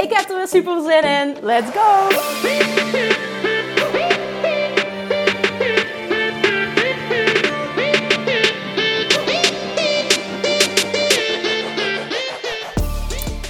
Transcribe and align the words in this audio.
Ik 0.00 0.12
heb 0.12 0.28
er 0.28 0.36
weer 0.36 0.48
super 0.48 0.82
zin 0.82 1.02
in. 1.02 1.36
Let's 1.42 1.70
go! 1.70 2.08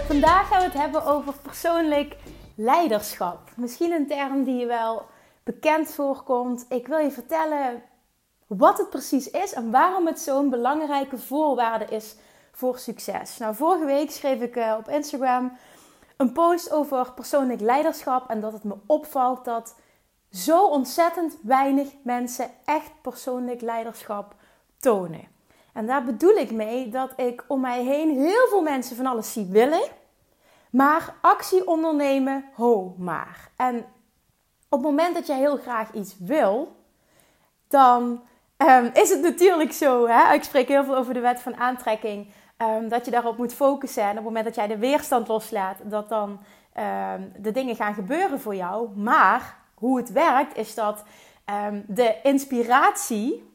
Vandaag 0.06 0.48
gaan 0.48 0.58
we 0.58 0.64
het 0.64 0.72
hebben 0.72 1.04
over 1.04 1.34
persoonlijk 1.42 2.16
leiderschap. 2.54 3.38
Misschien 3.56 3.92
een 3.92 4.06
term 4.06 4.44
die 4.44 4.56
je 4.56 4.66
wel 4.66 5.06
bekend 5.44 5.94
voorkomt. 5.94 6.66
Ik 6.68 6.86
wil 6.86 6.98
je 6.98 7.10
vertellen 7.10 7.82
wat 8.46 8.78
het 8.78 8.90
precies 8.90 9.30
is 9.30 9.52
en 9.52 9.70
waarom 9.70 10.06
het 10.06 10.20
zo'n 10.20 10.50
belangrijke 10.50 11.18
voorwaarde 11.18 11.84
is 11.84 12.16
voor 12.52 12.78
succes. 12.78 13.38
Nou, 13.38 13.54
vorige 13.54 13.84
week 13.84 14.10
schreef 14.10 14.40
ik 14.40 14.56
uh, 14.56 14.74
op 14.78 14.88
Instagram 14.88 15.58
een 16.18 16.32
post 16.32 16.72
over 16.72 17.12
persoonlijk 17.12 17.60
leiderschap 17.60 18.30
en 18.30 18.40
dat 18.40 18.52
het 18.52 18.64
me 18.64 18.74
opvalt 18.86 19.44
dat 19.44 19.74
zo 20.30 20.66
ontzettend 20.66 21.38
weinig 21.42 21.88
mensen 22.02 22.50
echt 22.64 22.90
persoonlijk 23.02 23.60
leiderschap 23.60 24.34
tonen. 24.78 25.28
En 25.72 25.86
daar 25.86 26.04
bedoel 26.04 26.34
ik 26.34 26.50
mee 26.50 26.88
dat 26.88 27.12
ik 27.16 27.44
om 27.48 27.60
mij 27.60 27.84
heen 27.84 28.10
heel 28.10 28.46
veel 28.48 28.62
mensen 28.62 28.96
van 28.96 29.06
alles 29.06 29.32
zie 29.32 29.46
willen, 29.46 29.88
maar 30.70 31.14
actie 31.20 31.66
ondernemen, 31.66 32.44
ho 32.54 32.94
maar. 32.98 33.50
En 33.56 33.76
op 34.68 34.78
het 34.78 34.90
moment 34.90 35.14
dat 35.14 35.26
je 35.26 35.32
heel 35.32 35.56
graag 35.56 35.92
iets 35.92 36.14
wil, 36.18 36.76
dan 37.68 38.22
um, 38.56 38.90
is 38.92 39.10
het 39.10 39.20
natuurlijk 39.20 39.72
zo. 39.72 40.06
Hè? 40.06 40.34
Ik 40.34 40.42
spreek 40.42 40.68
heel 40.68 40.84
veel 40.84 40.96
over 40.96 41.14
de 41.14 41.20
wet 41.20 41.40
van 41.40 41.56
aantrekking. 41.56 42.32
Um, 42.62 42.88
dat 42.88 43.04
je 43.04 43.10
daarop 43.10 43.36
moet 43.36 43.54
focussen. 43.54 44.02
En 44.02 44.08
op 44.08 44.16
het 44.16 44.24
moment 44.24 44.44
dat 44.44 44.54
jij 44.54 44.66
de 44.66 44.78
weerstand 44.78 45.28
loslaat, 45.28 45.76
dat 45.82 46.08
dan 46.08 46.30
um, 46.30 47.32
de 47.36 47.52
dingen 47.52 47.76
gaan 47.76 47.94
gebeuren 47.94 48.40
voor 48.40 48.54
jou. 48.54 48.96
Maar 48.96 49.56
hoe 49.74 49.96
het 49.98 50.12
werkt, 50.12 50.56
is 50.56 50.74
dat 50.74 51.02
de 51.86 52.16
inspiratie 52.22 53.52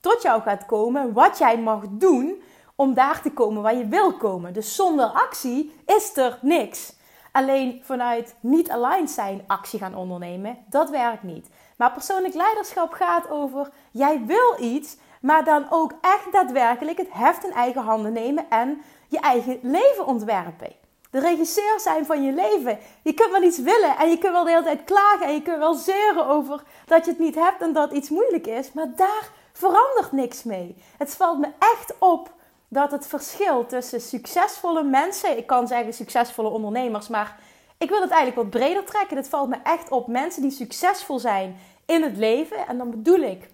tot 0.00 0.22
jou 0.22 0.42
gaat 0.42 0.66
komen. 0.66 1.12
Wat 1.12 1.38
jij 1.38 1.58
mag 1.58 1.82
doen 1.88 2.42
om 2.76 2.94
daar 2.94 3.22
te 3.22 3.32
komen 3.32 3.62
waar 3.62 3.76
je 3.76 3.88
wil 3.88 4.12
komen. 4.12 4.52
Dus 4.52 4.74
zonder 4.74 5.06
actie 5.06 5.74
is 5.86 6.16
er 6.16 6.38
niks. 6.42 6.94
Alleen 7.32 7.80
vanuit 7.84 8.34
niet 8.40 8.70
aligned 8.70 9.10
zijn 9.10 9.44
actie 9.46 9.78
gaan 9.78 9.94
ondernemen, 9.94 10.58
dat 10.68 10.90
werkt 10.90 11.22
niet. 11.22 11.50
Maar 11.76 11.92
persoonlijk 11.92 12.34
leiderschap 12.34 12.92
gaat 12.92 13.30
over 13.30 13.70
jij 13.90 14.24
wil 14.24 14.56
iets, 14.60 14.96
maar 15.26 15.44
dan 15.44 15.66
ook 15.70 15.92
echt 16.00 16.32
daadwerkelijk 16.32 16.98
het 16.98 17.12
heft 17.12 17.44
in 17.44 17.52
eigen 17.52 17.82
handen 17.82 18.12
nemen 18.12 18.46
en 18.50 18.82
je 19.08 19.20
eigen 19.20 19.58
leven 19.62 20.06
ontwerpen. 20.06 20.72
De 21.10 21.20
regisseur 21.20 21.80
zijn 21.80 22.06
van 22.06 22.22
je 22.22 22.32
leven. 22.32 22.78
Je 23.02 23.12
kunt 23.12 23.30
wel 23.30 23.42
iets 23.42 23.58
willen 23.58 23.96
en 23.98 24.10
je 24.10 24.18
kunt 24.18 24.32
wel 24.32 24.44
de 24.44 24.50
hele 24.50 24.62
tijd 24.62 24.84
klagen 24.84 25.26
en 25.26 25.32
je 25.32 25.42
kunt 25.42 25.58
wel 25.58 25.74
zeuren 25.74 26.26
over 26.26 26.62
dat 26.86 27.04
je 27.04 27.10
het 27.10 27.20
niet 27.20 27.34
hebt 27.34 27.62
en 27.62 27.72
dat 27.72 27.92
iets 27.92 28.08
moeilijk 28.08 28.46
is, 28.46 28.72
maar 28.72 28.92
daar 28.96 29.30
verandert 29.52 30.12
niks 30.12 30.42
mee. 30.42 30.76
Het 30.98 31.14
valt 31.14 31.38
me 31.38 31.48
echt 31.58 31.94
op 31.98 32.32
dat 32.68 32.90
het 32.90 33.06
verschil 33.06 33.66
tussen 33.66 34.00
succesvolle 34.00 34.82
mensen, 34.82 35.38
ik 35.38 35.46
kan 35.46 35.68
zeggen 35.68 35.94
succesvolle 35.94 36.48
ondernemers, 36.48 37.08
maar 37.08 37.38
ik 37.78 37.88
wil 37.88 38.00
het 38.00 38.10
eigenlijk 38.10 38.42
wat 38.42 38.60
breder 38.60 38.84
trekken. 38.84 39.16
Het 39.16 39.28
valt 39.28 39.48
me 39.48 39.56
echt 39.62 39.90
op 39.90 40.06
mensen 40.06 40.42
die 40.42 40.50
succesvol 40.50 41.18
zijn 41.18 41.56
in 41.86 42.02
het 42.02 42.16
leven. 42.16 42.66
En 42.66 42.78
dan 42.78 42.90
bedoel 42.90 43.20
ik 43.20 43.50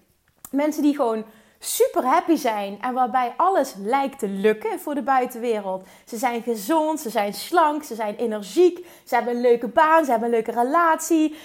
mensen 0.51 0.81
die 0.81 0.95
gewoon 0.95 1.25
super 1.63 2.05
happy 2.05 2.35
zijn 2.35 2.81
en 2.81 2.93
waarbij 2.93 3.33
alles 3.37 3.73
lijkt 3.77 4.19
te 4.19 4.27
lukken 4.27 4.79
voor 4.79 4.95
de 4.95 5.01
buitenwereld. 5.01 5.87
Ze 6.05 6.17
zijn 6.17 6.41
gezond, 6.41 6.99
ze 6.99 7.09
zijn 7.09 7.33
slank, 7.33 7.83
ze 7.83 7.95
zijn 7.95 8.15
energiek, 8.15 8.87
ze 9.05 9.15
hebben 9.15 9.35
een 9.35 9.41
leuke 9.41 9.67
baan, 9.67 10.05
ze 10.05 10.11
hebben 10.11 10.29
een 10.29 10.35
leuke 10.35 10.51
relatie, 10.51 11.31
uh, 11.31 11.37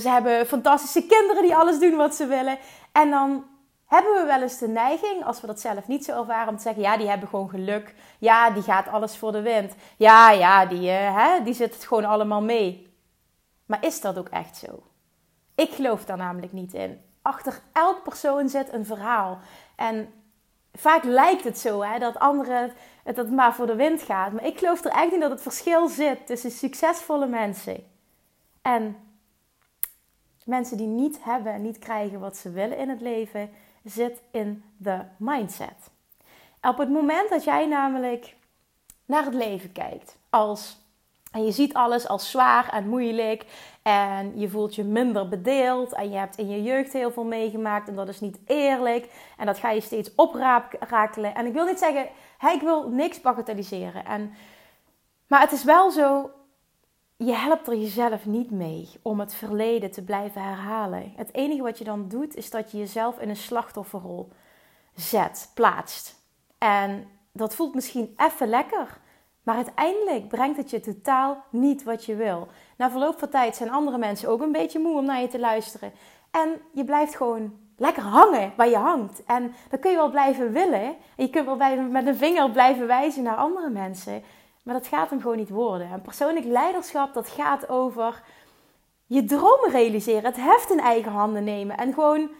ze 0.00 0.08
hebben 0.08 0.46
fantastische 0.46 1.06
kinderen 1.06 1.42
die 1.42 1.56
alles 1.56 1.78
doen 1.78 1.96
wat 1.96 2.14
ze 2.14 2.26
willen. 2.26 2.58
En 2.92 3.10
dan 3.10 3.44
hebben 3.86 4.14
we 4.14 4.24
wel 4.26 4.42
eens 4.42 4.58
de 4.58 4.68
neiging, 4.68 5.24
als 5.24 5.40
we 5.40 5.46
dat 5.46 5.60
zelf 5.60 5.88
niet 5.88 6.04
zo 6.04 6.20
ervaren, 6.20 6.48
om 6.48 6.56
te 6.56 6.62
zeggen: 6.62 6.82
ja, 6.82 6.96
die 6.96 7.08
hebben 7.08 7.28
gewoon 7.28 7.50
geluk. 7.50 7.94
Ja, 8.18 8.50
die 8.50 8.62
gaat 8.62 8.88
alles 8.88 9.16
voor 9.16 9.32
de 9.32 9.42
wind. 9.42 9.74
Ja, 9.96 10.30
ja, 10.30 10.66
die, 10.66 10.90
uh, 10.90 11.16
hè, 11.16 11.42
die 11.42 11.54
zit 11.54 11.74
het 11.74 11.84
gewoon 11.84 12.04
allemaal 12.04 12.42
mee. 12.42 12.92
Maar 13.66 13.84
is 13.84 14.00
dat 14.00 14.18
ook 14.18 14.28
echt 14.28 14.56
zo? 14.56 14.82
Ik 15.54 15.70
geloof 15.70 16.04
daar 16.04 16.16
namelijk 16.16 16.52
niet 16.52 16.74
in. 16.74 17.07
Achter 17.28 17.60
elk 17.72 18.02
persoon 18.02 18.48
zit 18.48 18.72
een 18.72 18.86
verhaal. 18.86 19.38
En 19.76 20.12
vaak 20.72 21.04
lijkt 21.04 21.44
het 21.44 21.58
zo 21.58 21.82
hè, 21.82 21.98
dat 21.98 22.18
anderen 22.18 22.72
het, 23.02 23.16
het 23.16 23.30
maar 23.30 23.54
voor 23.54 23.66
de 23.66 23.74
wind 23.74 24.02
gaat. 24.02 24.32
Maar 24.32 24.44
ik 24.44 24.58
geloof 24.58 24.84
er 24.84 24.90
echt 24.90 25.12
in 25.12 25.20
dat 25.20 25.30
het 25.30 25.42
verschil 25.42 25.88
zit 25.88 26.26
tussen 26.26 26.50
succesvolle 26.50 27.26
mensen 27.26 27.86
en 28.62 28.96
mensen 30.44 30.76
die 30.76 30.86
niet 30.86 31.24
hebben 31.24 31.52
en 31.52 31.62
niet 31.62 31.78
krijgen 31.78 32.20
wat 32.20 32.36
ze 32.36 32.50
willen 32.50 32.78
in 32.78 32.88
het 32.88 33.00
leven 33.00 33.50
zit 33.84 34.22
in 34.30 34.64
de 34.76 35.00
mindset. 35.16 35.90
Op 36.60 36.78
het 36.78 36.90
moment 36.90 37.28
dat 37.28 37.44
jij 37.44 37.66
namelijk 37.66 38.34
naar 39.04 39.24
het 39.24 39.34
leven 39.34 39.72
kijkt 39.72 40.16
als 40.30 40.78
en 41.32 41.44
je 41.44 41.52
ziet 41.52 41.74
alles 41.74 42.08
als 42.08 42.30
zwaar 42.30 42.68
en 42.68 42.88
moeilijk 42.88 43.44
en 43.82 44.38
je 44.38 44.48
voelt 44.48 44.74
je 44.74 44.84
minder 44.84 45.28
bedeeld 45.28 45.92
en 45.92 46.10
je 46.10 46.16
hebt 46.16 46.36
in 46.36 46.48
je 46.48 46.62
jeugd 46.62 46.92
heel 46.92 47.10
veel 47.10 47.24
meegemaakt 47.24 47.88
en 47.88 47.94
dat 47.94 48.08
is 48.08 48.20
niet 48.20 48.38
eerlijk 48.46 49.10
en 49.36 49.46
dat 49.46 49.58
ga 49.58 49.70
je 49.70 49.80
steeds 49.80 50.14
oprakelen. 50.14 51.34
En 51.34 51.46
ik 51.46 51.52
wil 51.52 51.64
niet 51.64 51.78
zeggen, 51.78 52.08
hey, 52.38 52.54
ik 52.54 52.60
wil 52.60 52.88
niks 52.88 53.20
bagatelliseren. 53.20 54.04
En, 54.04 54.32
maar 55.26 55.40
het 55.40 55.52
is 55.52 55.64
wel 55.64 55.90
zo, 55.90 56.30
je 57.16 57.34
helpt 57.34 57.66
er 57.66 57.76
jezelf 57.76 58.26
niet 58.26 58.50
mee 58.50 58.88
om 59.02 59.20
het 59.20 59.34
verleden 59.34 59.90
te 59.90 60.04
blijven 60.04 60.42
herhalen. 60.42 61.12
Het 61.16 61.34
enige 61.34 61.62
wat 61.62 61.78
je 61.78 61.84
dan 61.84 62.08
doet, 62.08 62.36
is 62.36 62.50
dat 62.50 62.70
je 62.70 62.78
jezelf 62.78 63.18
in 63.18 63.28
een 63.28 63.36
slachtofferrol 63.36 64.28
zet, 64.94 65.50
plaatst. 65.54 66.22
En 66.58 67.08
dat 67.32 67.54
voelt 67.54 67.74
misschien 67.74 68.14
even 68.16 68.48
lekker, 68.48 68.98
maar 69.48 69.56
uiteindelijk 69.56 70.28
brengt 70.28 70.56
het 70.56 70.70
je 70.70 70.80
totaal 70.80 71.44
niet 71.50 71.82
wat 71.82 72.04
je 72.04 72.16
wil. 72.16 72.48
Na 72.76 72.90
verloop 72.90 73.18
van 73.18 73.28
tijd 73.28 73.56
zijn 73.56 73.70
andere 73.70 73.98
mensen 73.98 74.28
ook 74.28 74.40
een 74.40 74.52
beetje 74.52 74.78
moe 74.78 74.98
om 74.98 75.04
naar 75.04 75.20
je 75.20 75.28
te 75.28 75.38
luisteren. 75.38 75.92
En 76.30 76.60
je 76.72 76.84
blijft 76.84 77.16
gewoon 77.16 77.52
lekker 77.76 78.02
hangen 78.02 78.52
waar 78.56 78.68
je 78.68 78.76
hangt. 78.76 79.24
En 79.24 79.54
dan 79.70 79.78
kun 79.78 79.90
je 79.90 79.96
wel 79.96 80.10
blijven 80.10 80.52
willen. 80.52 80.82
En 80.82 80.96
je 81.14 81.30
kunt 81.30 81.46
wel 81.46 81.76
met 81.76 82.06
een 82.06 82.16
vinger 82.16 82.50
blijven 82.50 82.86
wijzen 82.86 83.22
naar 83.22 83.36
andere 83.36 83.70
mensen. 83.70 84.22
Maar 84.62 84.74
dat 84.74 84.86
gaat 84.86 85.10
hem 85.10 85.20
gewoon 85.20 85.36
niet 85.36 85.48
worden. 85.48 85.90
En 85.92 86.02
persoonlijk 86.02 86.46
leiderschap, 86.46 87.14
dat 87.14 87.28
gaat 87.28 87.68
over 87.68 88.22
je 89.06 89.24
dromen 89.24 89.70
realiseren. 89.70 90.24
Het 90.24 90.36
heft 90.36 90.70
in 90.70 90.80
eigen 90.80 91.12
handen 91.12 91.44
nemen. 91.44 91.76
En 91.76 91.92
gewoon 91.92 92.30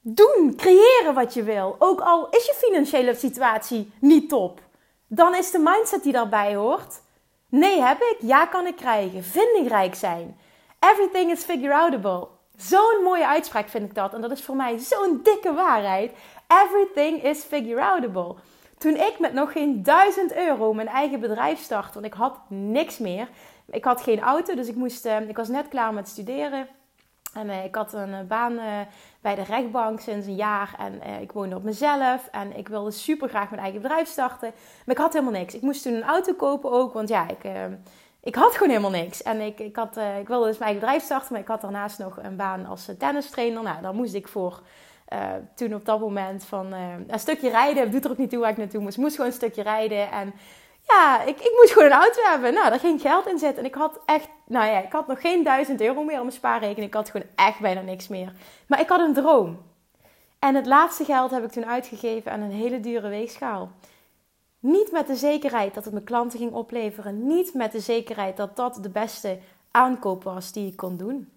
doen, 0.00 0.52
creëren 0.56 1.14
wat 1.14 1.34
je 1.34 1.42
wil. 1.42 1.76
Ook 1.78 2.00
al 2.00 2.28
is 2.30 2.46
je 2.46 2.54
financiële 2.66 3.14
situatie 3.14 3.92
niet 4.00 4.28
top. 4.28 4.66
Dan 5.08 5.34
is 5.34 5.50
de 5.50 5.58
mindset 5.58 6.02
die 6.02 6.12
daarbij 6.12 6.54
hoort. 6.54 7.00
Nee 7.48 7.82
heb 7.82 8.00
ik, 8.00 8.16
ja 8.20 8.46
kan 8.46 8.66
ik 8.66 8.76
krijgen. 8.76 9.24
Vindingrijk 9.24 9.94
zijn. 9.94 10.38
Everything 10.78 11.30
is 11.30 11.44
figure 11.44 11.74
outable. 11.74 12.28
Zo'n 12.56 13.02
mooie 13.04 13.26
uitspraak 13.26 13.68
vind 13.68 13.84
ik 13.84 13.94
dat. 13.94 14.14
En 14.14 14.20
dat 14.20 14.30
is 14.30 14.42
voor 14.42 14.56
mij 14.56 14.78
zo'n 14.78 15.20
dikke 15.22 15.52
waarheid. 15.52 16.12
Everything 16.64 17.22
is 17.22 17.42
figure 17.42 17.84
outable. 17.84 18.34
Toen 18.78 18.94
ik 18.94 19.18
met 19.18 19.32
nog 19.32 19.52
geen 19.52 19.82
1000 19.82 20.36
euro 20.36 20.74
mijn 20.74 20.88
eigen 20.88 21.20
bedrijf 21.20 21.60
startte, 21.60 21.92
want 21.92 22.06
ik 22.06 22.12
had 22.12 22.38
niks 22.48 22.98
meer. 22.98 23.28
Ik 23.70 23.84
had 23.84 24.00
geen 24.00 24.20
auto, 24.20 24.54
dus 24.54 24.68
ik, 24.68 24.74
moest, 24.74 25.06
uh, 25.06 25.28
ik 25.28 25.36
was 25.36 25.48
net 25.48 25.68
klaar 25.68 25.94
met 25.94 26.08
studeren. 26.08 26.68
En 27.34 27.46
uh, 27.46 27.64
ik 27.64 27.74
had 27.74 27.92
een 27.92 28.08
uh, 28.08 28.20
baan 28.28 28.58
bij 29.20 29.34
de 29.34 29.42
rechtbank 29.42 30.00
sinds 30.00 30.26
een 30.26 30.34
jaar. 30.34 30.74
En 30.78 31.20
ik 31.20 31.32
woonde 31.32 31.56
op 31.56 31.62
mezelf. 31.62 32.28
En 32.30 32.56
ik 32.56 32.68
wilde 32.68 32.90
super 32.90 33.28
graag 33.28 33.50
mijn 33.50 33.62
eigen 33.62 33.82
bedrijf 33.82 34.08
starten. 34.08 34.52
Maar 34.84 34.94
ik 34.94 35.00
had 35.00 35.12
helemaal 35.12 35.40
niks. 35.40 35.54
Ik 35.54 35.62
moest 35.62 35.82
toen 35.82 35.94
een 35.94 36.02
auto 36.02 36.32
kopen 36.34 36.70
ook. 36.70 36.92
Want 36.92 37.08
ja, 37.08 37.28
ik, 37.28 37.50
ik 38.20 38.34
had 38.34 38.52
gewoon 38.52 38.68
helemaal 38.68 39.00
niks. 39.00 39.22
En 39.22 39.40
ik, 39.40 39.58
ik, 39.58 39.76
had, 39.76 39.96
ik 40.20 40.28
wilde 40.28 40.46
dus 40.46 40.58
mijn 40.58 40.70
eigen 40.70 40.80
bedrijf 40.80 41.02
starten. 41.02 41.32
Maar 41.32 41.40
ik 41.40 41.48
had 41.48 41.60
daarnaast 41.60 41.98
nog 41.98 42.18
een 42.22 42.36
baan 42.36 42.66
als 42.66 42.88
tennistrainer. 42.98 43.62
Nou, 43.62 43.82
daar 43.82 43.94
moest 43.94 44.14
ik 44.14 44.28
voor 44.28 44.62
toen 45.54 45.74
op 45.74 45.84
dat 45.84 46.00
moment 46.00 46.44
van 46.44 46.72
een 47.06 47.20
stukje 47.20 47.50
rijden, 47.50 47.90
doet 47.90 48.04
er 48.04 48.10
ook 48.10 48.18
niet 48.18 48.30
toe 48.30 48.40
waar 48.40 48.50
ik 48.50 48.56
naartoe 48.56 48.80
moest. 48.80 48.96
moest 48.96 49.14
gewoon 49.14 49.30
een 49.30 49.36
stukje 49.36 49.62
rijden. 49.62 50.10
En 50.10 50.34
ja, 50.88 51.22
ik, 51.22 51.40
ik 51.40 51.52
moest 51.60 51.72
gewoon 51.72 51.90
een 51.90 51.98
auto 51.98 52.22
hebben. 52.22 52.54
Nou, 52.54 52.70
daar 52.70 52.80
ging 52.80 53.00
geld 53.00 53.26
in 53.26 53.38
zitten. 53.38 53.58
En 53.58 53.68
ik 53.68 53.74
had 53.74 54.00
echt 54.04 54.28
nou 54.48 54.66
ja, 54.66 54.82
ik 54.82 54.92
had 54.92 55.06
nog 55.06 55.20
geen 55.20 55.44
1000 55.44 55.80
euro 55.80 56.04
meer 56.04 56.16
op 56.16 56.22
mijn 56.22 56.32
spaarrekening. 56.32 56.86
Ik 56.86 56.94
had 56.94 57.10
gewoon 57.10 57.26
echt 57.34 57.60
bijna 57.60 57.80
niks 57.80 58.08
meer. 58.08 58.32
Maar 58.66 58.80
ik 58.80 58.88
had 58.88 59.00
een 59.00 59.14
droom. 59.14 59.58
En 60.38 60.54
het 60.54 60.66
laatste 60.66 61.04
geld 61.04 61.30
heb 61.30 61.44
ik 61.44 61.50
toen 61.50 61.66
uitgegeven 61.66 62.32
aan 62.32 62.40
een 62.40 62.50
hele 62.50 62.80
dure 62.80 63.08
weegschaal. 63.08 63.70
Niet 64.60 64.92
met 64.92 65.06
de 65.06 65.16
zekerheid 65.16 65.74
dat 65.74 65.84
het 65.84 65.92
mijn 65.92 66.04
klanten 66.04 66.38
ging 66.38 66.52
opleveren. 66.52 67.26
Niet 67.26 67.54
met 67.54 67.72
de 67.72 67.80
zekerheid 67.80 68.36
dat 68.36 68.56
dat 68.56 68.78
de 68.82 68.90
beste 68.90 69.38
aankoop 69.70 70.24
was 70.24 70.52
die 70.52 70.66
ik 70.66 70.76
kon 70.76 70.96
doen. 70.96 71.32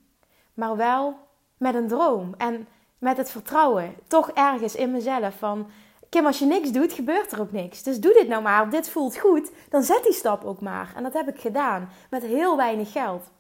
Maar 0.54 0.78
wel 0.78 1.18
met 1.58 1.76
een 1.76 1.88
droom 1.88 2.34
en 2.38 2.68
met 2.98 3.18
het 3.18 3.32
vertrouwen. 3.32 3.96
Toch 4.08 4.32
ergens 4.32 4.76
in 4.76 4.92
mezelf 4.92 5.36
van... 5.38 5.70
Kim, 6.12 6.26
als 6.26 6.40
je 6.40 6.46
niks 6.46 6.72
doet, 6.72 6.94
gebeurt 6.94 7.32
er 7.32 7.42
ook 7.42 7.52
niks. 7.52 7.84
Dus 7.84 8.00
doe 8.00 8.14
dit 8.14 8.28
nou 8.28 8.42
maar. 8.42 8.70
Dit 8.70 8.90
voelt 8.90 9.18
goed. 9.18 9.52
Dan 9.70 9.84
zet 9.84 10.04
die 10.04 10.14
stap 10.14 10.44
ook 10.44 10.62
maar. 10.62 10.94
En 10.96 11.04
dat 11.04 11.14
heb 11.14 11.28
ik 11.28 11.40
gedaan. 11.40 11.90
Met 12.10 12.24
heel 12.24 12.58
weinig 12.58 12.92
geld. 12.92 13.32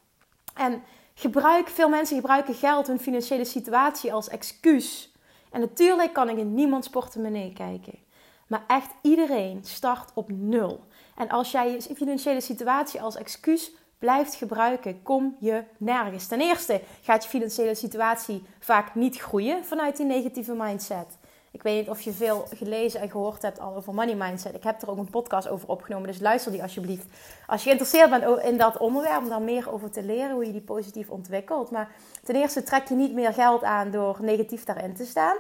En 0.55 0.83
gebruik, 1.13 1.67
veel 1.67 1.89
mensen 1.89 2.15
gebruiken 2.15 2.53
geld, 2.53 2.87
hun 2.87 2.99
financiële 2.99 3.45
situatie 3.45 4.13
als 4.13 4.29
excuus. 4.29 5.13
En 5.51 5.59
natuurlijk 5.59 6.13
kan 6.13 6.29
ik 6.29 6.37
in 6.37 6.53
niemands 6.53 6.89
portemonnee 6.89 7.53
kijken. 7.53 7.99
Maar 8.47 8.63
echt 8.67 8.91
iedereen 9.01 9.59
start 9.63 10.11
op 10.13 10.29
nul. 10.31 10.83
En 11.15 11.29
als 11.29 11.51
jij 11.51 11.71
je 11.71 11.95
financiële 11.95 12.41
situatie 12.41 13.01
als 13.01 13.15
excuus 13.15 13.71
blijft 13.99 14.35
gebruiken, 14.35 15.03
kom 15.03 15.35
je 15.39 15.63
nergens. 15.77 16.27
Ten 16.27 16.41
eerste 16.41 16.81
gaat 17.01 17.23
je 17.23 17.29
financiële 17.29 17.75
situatie 17.75 18.43
vaak 18.59 18.95
niet 18.95 19.17
groeien 19.17 19.65
vanuit 19.65 19.97
die 19.97 20.05
negatieve 20.05 20.53
mindset. 20.53 21.19
Ik 21.51 21.63
weet 21.63 21.79
niet 21.79 21.89
of 21.89 22.01
je 22.01 22.11
veel 22.11 22.45
gelezen 22.55 23.01
en 23.01 23.09
gehoord 23.09 23.41
hebt 23.41 23.59
al 23.59 23.75
over 23.75 23.93
money 23.93 24.15
mindset. 24.15 24.55
Ik 24.55 24.63
heb 24.63 24.81
er 24.81 24.89
ook 24.89 24.97
een 24.97 25.09
podcast 25.09 25.47
over 25.49 25.67
opgenomen, 25.67 26.07
dus 26.07 26.19
luister 26.19 26.51
die 26.51 26.61
alsjeblieft. 26.61 27.05
Als 27.47 27.63
je 27.63 27.69
geïnteresseerd 27.69 28.09
bent 28.09 28.43
in 28.43 28.57
dat 28.57 28.77
onderwerp, 28.77 29.21
om 29.21 29.29
daar 29.29 29.41
meer 29.41 29.73
over 29.73 29.91
te 29.91 30.03
leren, 30.03 30.31
hoe 30.31 30.45
je 30.45 30.51
die 30.51 30.61
positief 30.61 31.09
ontwikkelt. 31.09 31.71
Maar 31.71 31.91
ten 32.23 32.35
eerste 32.35 32.63
trek 32.63 32.87
je 32.87 32.95
niet 32.95 33.13
meer 33.13 33.33
geld 33.33 33.63
aan 33.63 33.91
door 33.91 34.17
negatief 34.21 34.63
daarin 34.63 34.95
te 34.95 35.05
staan. 35.05 35.37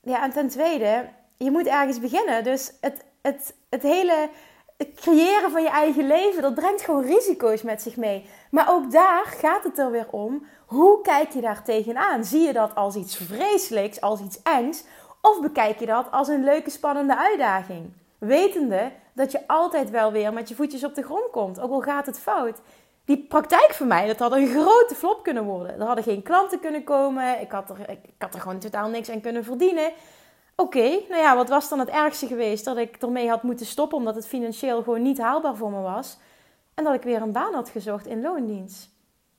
Ja, 0.00 0.22
en 0.22 0.30
ten 0.30 0.48
tweede, 0.48 1.08
je 1.36 1.50
moet 1.50 1.66
ergens 1.66 2.00
beginnen. 2.00 2.44
Dus 2.44 2.72
het, 2.80 3.04
het, 3.22 3.54
het 3.68 3.82
hele 3.82 4.30
creëren 4.94 5.50
van 5.50 5.62
je 5.62 5.70
eigen 5.70 6.06
leven, 6.06 6.42
dat 6.42 6.54
brengt 6.54 6.82
gewoon 6.82 7.04
risico's 7.04 7.62
met 7.62 7.82
zich 7.82 7.96
mee. 7.96 8.26
Maar 8.50 8.70
ook 8.70 8.92
daar 8.92 9.24
gaat 9.24 9.64
het 9.64 9.78
er 9.78 9.90
weer 9.90 10.06
om. 10.10 10.46
Hoe 10.66 11.00
kijk 11.00 11.30
je 11.32 11.40
daar 11.40 11.62
tegenaan? 11.62 12.24
Zie 12.24 12.40
je 12.40 12.52
dat 12.52 12.74
als 12.74 12.94
iets 12.94 13.16
vreselijks, 13.16 14.00
als 14.00 14.20
iets 14.20 14.42
engs? 14.42 14.84
Of 15.24 15.40
bekijk 15.40 15.78
je 15.78 15.86
dat 15.86 16.10
als 16.10 16.28
een 16.28 16.44
leuke, 16.44 16.70
spannende 16.70 17.16
uitdaging? 17.16 17.92
Wetende 18.18 18.92
dat 19.12 19.32
je 19.32 19.46
altijd 19.46 19.90
wel 19.90 20.12
weer 20.12 20.32
met 20.32 20.48
je 20.48 20.54
voetjes 20.54 20.84
op 20.84 20.94
de 20.94 21.02
grond 21.02 21.30
komt, 21.30 21.60
ook 21.60 21.70
al 21.70 21.80
gaat 21.80 22.06
het 22.06 22.18
fout. 22.18 22.60
Die 23.04 23.26
praktijk 23.28 23.72
voor 23.72 23.86
mij, 23.86 24.06
dat 24.06 24.18
had 24.18 24.32
een 24.32 24.48
grote 24.48 24.94
flop 24.94 25.22
kunnen 25.22 25.44
worden. 25.44 25.80
Er 25.80 25.86
hadden 25.86 26.04
geen 26.04 26.22
klanten 26.22 26.60
kunnen 26.60 26.84
komen. 26.84 27.40
Ik 27.40 27.50
had 27.50 27.70
er, 27.70 27.90
ik, 27.90 27.98
had 28.18 28.34
er 28.34 28.40
gewoon 28.40 28.58
totaal 28.58 28.88
niks 28.88 29.10
aan 29.10 29.20
kunnen 29.20 29.44
verdienen. 29.44 29.92
Oké, 30.56 30.88
nou 31.08 31.22
ja, 31.22 31.36
wat 31.36 31.48
was 31.48 31.68
dan 31.68 31.78
het 31.78 31.88
ergste 31.88 32.26
geweest? 32.26 32.64
Dat 32.64 32.76
ik 32.76 32.96
ermee 32.96 33.28
had 33.28 33.42
moeten 33.42 33.66
stoppen 33.66 33.98
omdat 33.98 34.14
het 34.14 34.26
financieel 34.26 34.82
gewoon 34.82 35.02
niet 35.02 35.18
haalbaar 35.18 35.56
voor 35.56 35.70
me 35.70 35.80
was. 35.80 36.18
En 36.74 36.84
dat 36.84 36.94
ik 36.94 37.02
weer 37.02 37.22
een 37.22 37.32
baan 37.32 37.54
had 37.54 37.68
gezocht 37.68 38.06
in 38.06 38.20
loondienst. 38.20 38.90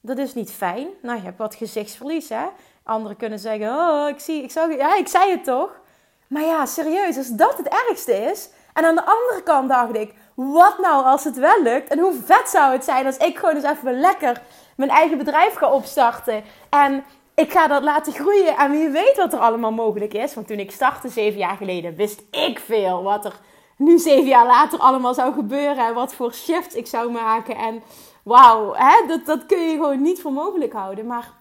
Dat 0.02 0.18
is 0.18 0.34
niet 0.34 0.52
fijn. 0.52 0.88
Nou, 1.02 1.18
je 1.18 1.24
hebt 1.24 1.38
wat 1.38 1.56
gezichtsverlies, 1.56 2.30
hè? 2.30 2.46
Anderen 2.84 3.18
kunnen 3.18 3.40
zeggen, 3.40 3.68
oh, 3.70 4.08
ik 4.10 4.20
zie, 4.20 4.44
ik 4.44 4.52
zag, 4.52 4.76
ja, 4.76 4.96
ik 4.96 5.08
zei 5.08 5.32
het 5.32 5.44
toch. 5.44 5.82
Maar 6.28 6.44
ja, 6.44 6.66
serieus, 6.66 7.18
als 7.18 7.30
dat 7.30 7.58
het 7.58 7.68
ergste 7.88 8.14
is. 8.14 8.50
En 8.74 8.86
aan 8.86 8.96
de 8.96 9.06
andere 9.06 9.44
kant 9.44 9.70
dacht 9.70 9.96
ik, 9.96 10.14
wat 10.36 10.78
nou 10.80 11.06
als 11.06 11.24
het 11.24 11.38
wel 11.38 11.62
lukt? 11.62 11.90
En 11.90 12.00
hoe 12.00 12.14
vet 12.26 12.50
zou 12.50 12.72
het 12.72 12.84
zijn 12.84 13.06
als 13.06 13.18
ik 13.18 13.38
gewoon 13.38 13.56
eens 13.56 13.64
even 13.64 14.00
lekker 14.00 14.42
mijn 14.76 14.90
eigen 14.90 15.18
bedrijf 15.18 15.54
ga 15.54 15.72
opstarten. 15.72 16.44
En 16.70 17.04
ik 17.36 17.52
ga 17.52 17.68
dat 17.68 17.84
laten 17.84 18.14
groeien. 18.14 18.58
En 18.58 18.72
wie 18.72 18.90
weet 18.90 19.18
wat 19.18 19.34
er 19.34 19.40
allemaal 19.40 19.72
mogelijk 19.72 20.14
is. 20.14 20.34
Want 20.34 20.48
toen 20.48 20.60
ik 20.60 20.72
startte 20.72 21.10
zeven 21.10 21.40
jaar 21.40 21.58
geleden, 21.58 21.96
wist 21.96 22.22
ik 22.32 22.60
veel 22.60 23.04
wat 23.04 23.26
er 23.26 23.40
nu 23.78 23.98
zeven 23.98 24.28
jaar 24.28 24.46
later 24.46 24.80
allemaal 24.80 25.14
zou 25.14 25.34
gebeuren. 25.34 25.88
En 25.88 25.94
wat 25.94 26.14
voor 26.14 26.34
shifts 26.34 26.76
ik 26.76 26.88
zou 26.88 27.12
maken. 27.12 27.56
En 27.56 27.84
wauw, 28.24 28.76
dat, 29.08 29.26
dat 29.26 29.46
kun 29.46 29.70
je 29.70 29.72
gewoon 29.72 30.02
niet 30.02 30.22
voor 30.22 30.34
mogelijk 30.34 30.74
houden. 30.74 31.06
Maar 31.06 31.32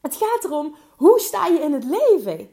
het 0.00 0.16
gaat 0.16 0.44
erom, 0.44 0.74
hoe 0.96 1.18
sta 1.18 1.46
je 1.46 1.58
in 1.58 1.72
het 1.72 1.84
leven? 1.84 2.48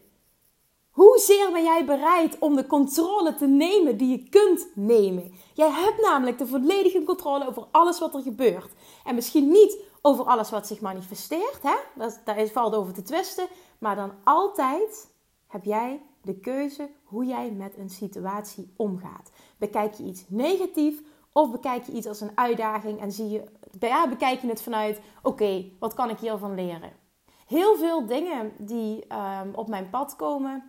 Hoezeer 0.98 1.52
ben 1.52 1.64
jij 1.64 1.86
bereid 1.86 2.40
om 2.40 2.56
de 2.56 2.68
controle 2.68 3.36
te 3.36 3.48
nemen 3.48 3.98
die 3.98 4.10
je 4.10 4.30
kunt 4.30 4.68
nemen? 4.76 5.34
Jij 5.54 5.70
hebt 5.70 6.02
namelijk 6.02 6.38
de 6.38 6.48
volledige 6.48 7.04
controle 7.04 7.48
over 7.48 7.68
alles 7.72 8.00
wat 8.00 8.14
er 8.14 8.22
gebeurt. 8.22 8.72
En 9.06 9.16
misschien 9.16 9.52
niet 9.52 9.78
over 10.02 10.26
alles 10.26 10.50
wat 10.50 10.68
zich 10.68 10.82
manifesteert, 10.82 11.60
hè? 11.62 11.76
Dat, 11.96 12.22
daar 12.26 12.48
valt 12.48 12.76
over 12.76 12.94
te 12.94 13.02
twisten. 13.02 13.48
Maar 13.80 13.96
dan 13.96 14.12
altijd 14.24 15.08
heb 15.48 15.64
jij 15.64 16.02
de 16.22 16.40
keuze 16.40 16.90
hoe 17.04 17.26
jij 17.26 17.52
met 17.52 17.78
een 17.78 17.90
situatie 17.90 18.74
omgaat. 18.76 19.32
Bekijk 19.58 19.94
je 19.94 20.04
iets 20.04 20.24
negatief 20.28 21.02
of 21.32 21.52
bekijk 21.52 21.86
je 21.86 21.92
iets 21.92 22.08
als 22.08 22.22
een 22.22 22.38
uitdaging 22.38 23.00
en 23.00 23.12
zie 23.12 23.30
je, 23.30 23.44
ja, 23.80 24.10
bekijk 24.10 24.42
je 24.42 24.48
het 24.48 24.62
vanuit: 24.62 25.02
oké, 25.24 25.72
wat 25.80 25.94
kan 25.94 26.10
ik 26.10 26.20
hiervan 26.20 26.56
leren? 26.56 27.06
Heel 27.48 27.78
veel 27.78 28.06
dingen 28.06 28.52
die 28.58 29.06
um, 29.14 29.54
op 29.56 29.68
mijn 29.68 29.90
pad 29.90 30.16
komen, 30.16 30.64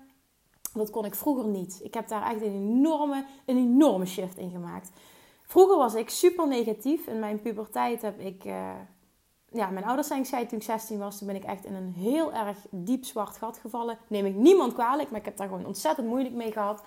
dat 0.73 0.91
kon 0.91 1.05
ik 1.05 1.15
vroeger 1.15 1.47
niet. 1.47 1.81
Ik 1.83 1.95
heb 1.95 2.09
daar 2.09 2.31
echt 2.31 2.43
een 2.43 2.55
enorme, 2.55 3.25
een 3.45 3.57
enorme 3.57 4.07
shift 4.07 4.37
in 4.37 4.51
gemaakt. 4.51 4.91
Vroeger 5.43 5.77
was 5.77 5.95
ik 5.95 6.11
super 6.11 6.49
negatief. 6.49 7.07
In 7.07 7.19
mijn 7.19 7.41
puberteit 7.41 8.03
heb 8.03 8.21
ik. 8.21 8.45
Uh, 8.45 8.71
ja, 9.51 9.71
mijn 9.71 9.85
ouders 9.85 10.09
zijn 10.09 10.21
gescheiden 10.21 10.51
toen 10.51 10.59
ik 10.59 10.65
16 10.65 10.99
was. 10.99 11.19
Toen 11.19 11.27
ben 11.27 11.37
ik 11.37 11.45
echt 11.45 11.65
in 11.65 11.75
een 11.75 11.93
heel 11.93 12.33
erg 12.33 12.59
diep 12.71 13.05
zwart 13.05 13.37
gat 13.37 13.59
gevallen. 13.59 13.99
Neem 14.07 14.27
ik 14.27 14.35
niemand 14.35 14.73
kwalijk, 14.73 15.11
maar 15.11 15.21
ik 15.21 15.25
heb 15.25 15.37
daar 15.37 15.49
gewoon 15.49 15.67
ontzettend 15.67 16.07
moeilijk 16.07 16.35
mee 16.35 16.53
gehad. 16.53 16.83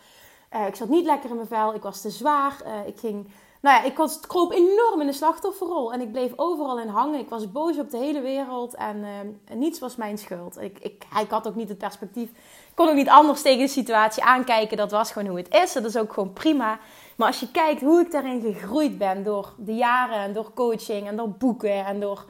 Uh, 0.56 0.68
ik 0.68 0.76
zat 0.76 0.90
niet 0.90 1.06
lekker 1.06 1.30
in 1.30 1.36
mijn 1.36 1.48
vel. 1.48 1.74
Ik 1.74 1.82
was 1.82 2.02
te 2.02 2.10
zwaar. 2.10 2.62
Uh, 2.66 2.88
ik 2.88 3.00
ging 3.00 3.28
nou 3.62 3.76
ja, 3.76 3.84
ik 3.84 3.98
was, 3.98 4.20
kroop 4.20 4.52
enorm 4.52 5.02
in 5.02 5.08
de 5.08 5.14
slachtofferrol. 5.14 5.94
En 5.94 6.02
ik 6.02 6.12
bleef 6.12 6.32
overal 6.36 6.80
in 6.80 6.88
hangen. 6.88 7.20
Ik 7.20 7.30
was 7.30 7.52
boos 7.52 7.78
op 7.78 7.90
de 7.90 7.98
hele 7.98 8.22
wereld. 8.22 8.76
En 8.76 8.98
uh, 8.98 9.56
niets 9.56 9.80
was 9.80 9.96
mijn 9.96 10.18
schuld. 10.18 10.62
Ik, 10.62 10.80
ik, 10.80 11.06
ik 11.22 11.30
had 11.30 11.48
ook 11.48 11.56
niet 11.56 11.70
het 11.70 11.78
perspectief. 11.78 12.30
Ik 12.30 12.76
kon 12.76 12.90
ook 12.90 12.96
niet 12.96 13.10
anders 13.10 13.42
tegen 13.42 13.66
de 13.66 13.72
situatie 13.72 14.24
aankijken. 14.24 14.78
Dat 14.78 14.92
was 14.92 15.12
gewoon 15.12 15.28
hoe 15.28 15.38
het 15.38 15.54
is. 15.54 15.74
Dat 15.74 15.86
is 15.86 15.98
ook 15.98 16.14
gewoon 16.14 16.34
prima. 16.34 16.80
Maar 17.18 17.28
als 17.28 17.40
je 17.40 17.52
kijkt 17.52 17.82
hoe 17.82 18.02
ik 18.02 18.12
daarin 18.12 18.42
gegroeid 18.42 18.98
ben. 18.98 19.24
Door 19.24 19.54
de 19.58 19.76
jaren 19.76 20.18
en 20.18 20.34
door 20.34 20.54
coaching 20.54 21.08
en 21.08 21.16
door 21.16 21.30
boeken. 21.30 21.86
En 21.86 22.00
door 22.00 22.26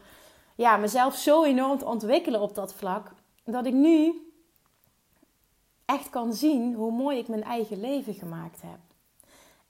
ja, 0.55 0.77
mezelf 0.77 1.15
zo 1.15 1.43
enorm 1.43 1.77
te 1.77 1.85
ontwikkelen 1.85 2.41
op 2.41 2.55
dat 2.55 2.73
vlak. 2.73 3.11
Dat 3.43 3.65
ik 3.65 3.73
nu 3.73 4.25
echt 5.85 6.09
kan 6.09 6.33
zien 6.33 6.73
hoe 6.73 6.91
mooi 6.91 7.17
ik 7.17 7.27
mijn 7.27 7.43
eigen 7.43 7.79
leven 7.79 8.13
gemaakt 8.13 8.61
heb. 8.61 8.79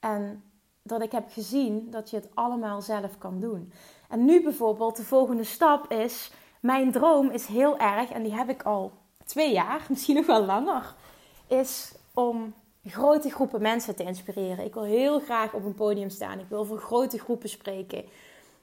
En 0.00 0.51
dat 0.82 1.02
ik 1.02 1.12
heb 1.12 1.24
gezien 1.32 1.90
dat 1.90 2.10
je 2.10 2.16
het 2.16 2.28
allemaal 2.34 2.82
zelf 2.82 3.18
kan 3.18 3.40
doen. 3.40 3.72
En 4.08 4.24
nu 4.24 4.42
bijvoorbeeld, 4.42 4.96
de 4.96 5.04
volgende 5.04 5.44
stap 5.44 5.92
is: 5.92 6.32
mijn 6.60 6.92
droom 6.92 7.30
is 7.30 7.46
heel 7.46 7.78
erg, 7.78 8.10
en 8.10 8.22
die 8.22 8.34
heb 8.34 8.48
ik 8.48 8.62
al 8.62 8.92
twee 9.24 9.52
jaar, 9.52 9.86
misschien 9.88 10.16
nog 10.16 10.26
wel 10.26 10.44
langer, 10.44 10.94
is 11.46 11.94
om 12.14 12.54
grote 12.84 13.30
groepen 13.30 13.62
mensen 13.62 13.96
te 13.96 14.04
inspireren. 14.04 14.64
Ik 14.64 14.74
wil 14.74 14.84
heel 14.84 15.20
graag 15.20 15.54
op 15.54 15.64
een 15.64 15.74
podium 15.74 16.10
staan. 16.10 16.38
Ik 16.38 16.48
wil 16.48 16.64
voor 16.64 16.78
grote 16.78 17.18
groepen 17.18 17.48
spreken. 17.48 18.04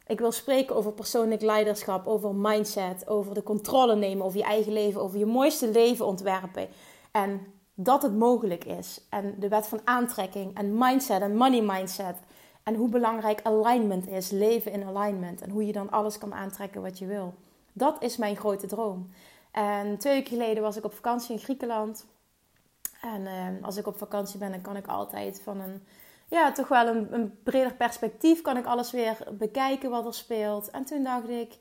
Ik 0.08 0.20
wil 0.20 0.32
spreken 0.32 0.76
over 0.76 0.92
persoonlijk 0.92 1.42
leiderschap, 1.42 2.08
over 2.08 2.36
mindset, 2.36 3.08
over 3.08 3.34
de 3.34 3.44
controle 3.44 3.96
nemen 3.96 4.26
over 4.26 4.38
je 4.38 4.44
eigen 4.44 4.74
leven, 4.74 5.02
over 5.02 5.20
je 5.20 5.26
mooiste 5.26 5.72
leven 5.72 6.06
ontwerpen. 6.06 6.68
En 7.12 7.59
dat 7.82 8.02
het 8.02 8.16
mogelijk 8.16 8.64
is. 8.64 9.02
En 9.10 9.36
de 9.38 9.48
wet 9.48 9.68
van 9.68 9.82
aantrekking 9.84 10.58
en 10.58 10.78
mindset 10.78 11.22
en 11.22 11.36
money 11.36 11.62
mindset. 11.62 12.16
En 12.64 12.76
hoe 12.76 12.90
belangrijk 12.90 13.40
alignment 13.44 14.08
is, 14.08 14.30
leven 14.30 14.72
in 14.72 14.84
alignment. 14.84 15.42
En 15.42 15.50
hoe 15.50 15.66
je 15.66 15.72
dan 15.72 15.90
alles 15.90 16.18
kan 16.18 16.34
aantrekken 16.34 16.82
wat 16.82 17.00
je 17.00 17.06
wil. 17.06 17.34
Dat 17.74 18.04
is 18.04 18.18
mijn 18.18 18.36
grote 18.36 18.68
droom. 18.68 19.10
En 19.52 19.98
twee 19.98 20.14
weken 20.14 20.38
geleden 20.38 20.64
was 20.64 20.78
ik 20.78 20.84
op 20.84 20.94
vakantie 20.94 21.36
in 21.36 21.42
Griekenland. 21.42 22.06
En 23.02 23.22
uh, 23.22 23.66
als 23.66 23.78
ik 23.78 23.88
op 23.88 23.98
vakantie 23.98 24.40
ben, 24.40 24.52
dan 24.52 24.62
kan 24.62 24.76
ik 24.76 24.88
altijd 24.88 25.42
van 25.42 25.60
een, 25.60 25.84
ja, 26.28 26.52
toch 26.52 26.68
wel 26.68 26.88
een, 26.88 27.14
een 27.14 27.40
breder 27.44 27.74
perspectief, 27.74 28.42
kan 28.42 28.58
ik 28.58 28.66
alles 28.66 28.92
weer 28.92 29.18
bekijken 29.32 29.90
wat 29.90 30.06
er 30.06 30.14
speelt. 30.14 30.70
En 30.70 30.86
toen 30.86 31.04
dacht 31.04 31.30
ik, 31.30 31.58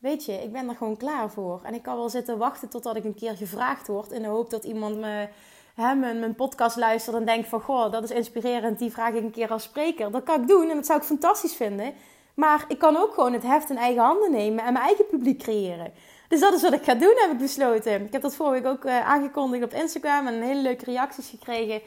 weet 0.00 0.24
je, 0.24 0.32
ik 0.32 0.52
ben 0.52 0.68
er 0.68 0.76
gewoon 0.76 0.96
klaar 0.96 1.30
voor. 1.30 1.60
En 1.62 1.74
ik 1.74 1.82
kan 1.82 1.96
wel 1.96 2.08
zitten 2.08 2.38
wachten 2.38 2.68
totdat 2.68 2.96
ik 2.96 3.04
een 3.04 3.14
keer 3.14 3.36
gevraagd 3.36 3.86
word. 3.86 4.10
In 4.10 4.22
de 4.22 4.28
hoop 4.28 4.50
dat 4.50 4.64
iemand 4.64 4.98
me, 4.98 5.28
hè, 5.74 5.94
mijn, 5.94 6.34
podcast 6.34 6.76
luistert 6.76 7.16
en 7.16 7.24
denkt 7.24 7.48
van... 7.48 7.60
Goh, 7.60 7.92
dat 7.92 8.02
is 8.02 8.10
inspirerend, 8.10 8.78
die 8.78 8.90
vraag 8.90 9.14
ik 9.14 9.22
een 9.22 9.30
keer 9.30 9.50
als 9.50 9.62
spreker. 9.62 10.10
Dat 10.10 10.22
kan 10.22 10.40
ik 10.40 10.48
doen 10.48 10.70
en 10.70 10.76
dat 10.76 10.86
zou 10.86 10.98
ik 10.98 11.04
fantastisch 11.04 11.54
vinden. 11.54 11.94
Maar 12.34 12.64
ik 12.68 12.78
kan 12.78 12.96
ook 12.96 13.14
gewoon 13.14 13.32
het 13.32 13.42
heft 13.42 13.70
in 13.70 13.76
eigen 13.76 14.02
handen 14.02 14.30
nemen 14.30 14.64
en 14.64 14.72
mijn 14.72 14.84
eigen 14.84 15.06
publiek 15.06 15.38
creëren. 15.38 15.92
Dus 16.28 16.40
dat 16.40 16.54
is 16.54 16.62
wat 16.62 16.72
ik 16.72 16.84
ga 16.84 16.94
doen, 16.94 17.14
heb 17.16 17.30
ik 17.30 17.38
besloten. 17.38 18.04
Ik 18.04 18.12
heb 18.12 18.22
dat 18.22 18.34
vorige 18.34 18.62
week 18.62 18.72
ook 18.72 18.84
uh, 18.84 19.08
aangekondigd 19.08 19.64
op 19.64 19.72
Instagram 19.72 20.26
en 20.26 20.42
hele 20.42 20.60
leuke 20.60 20.84
reacties 20.84 21.28
gekregen. 21.28 21.80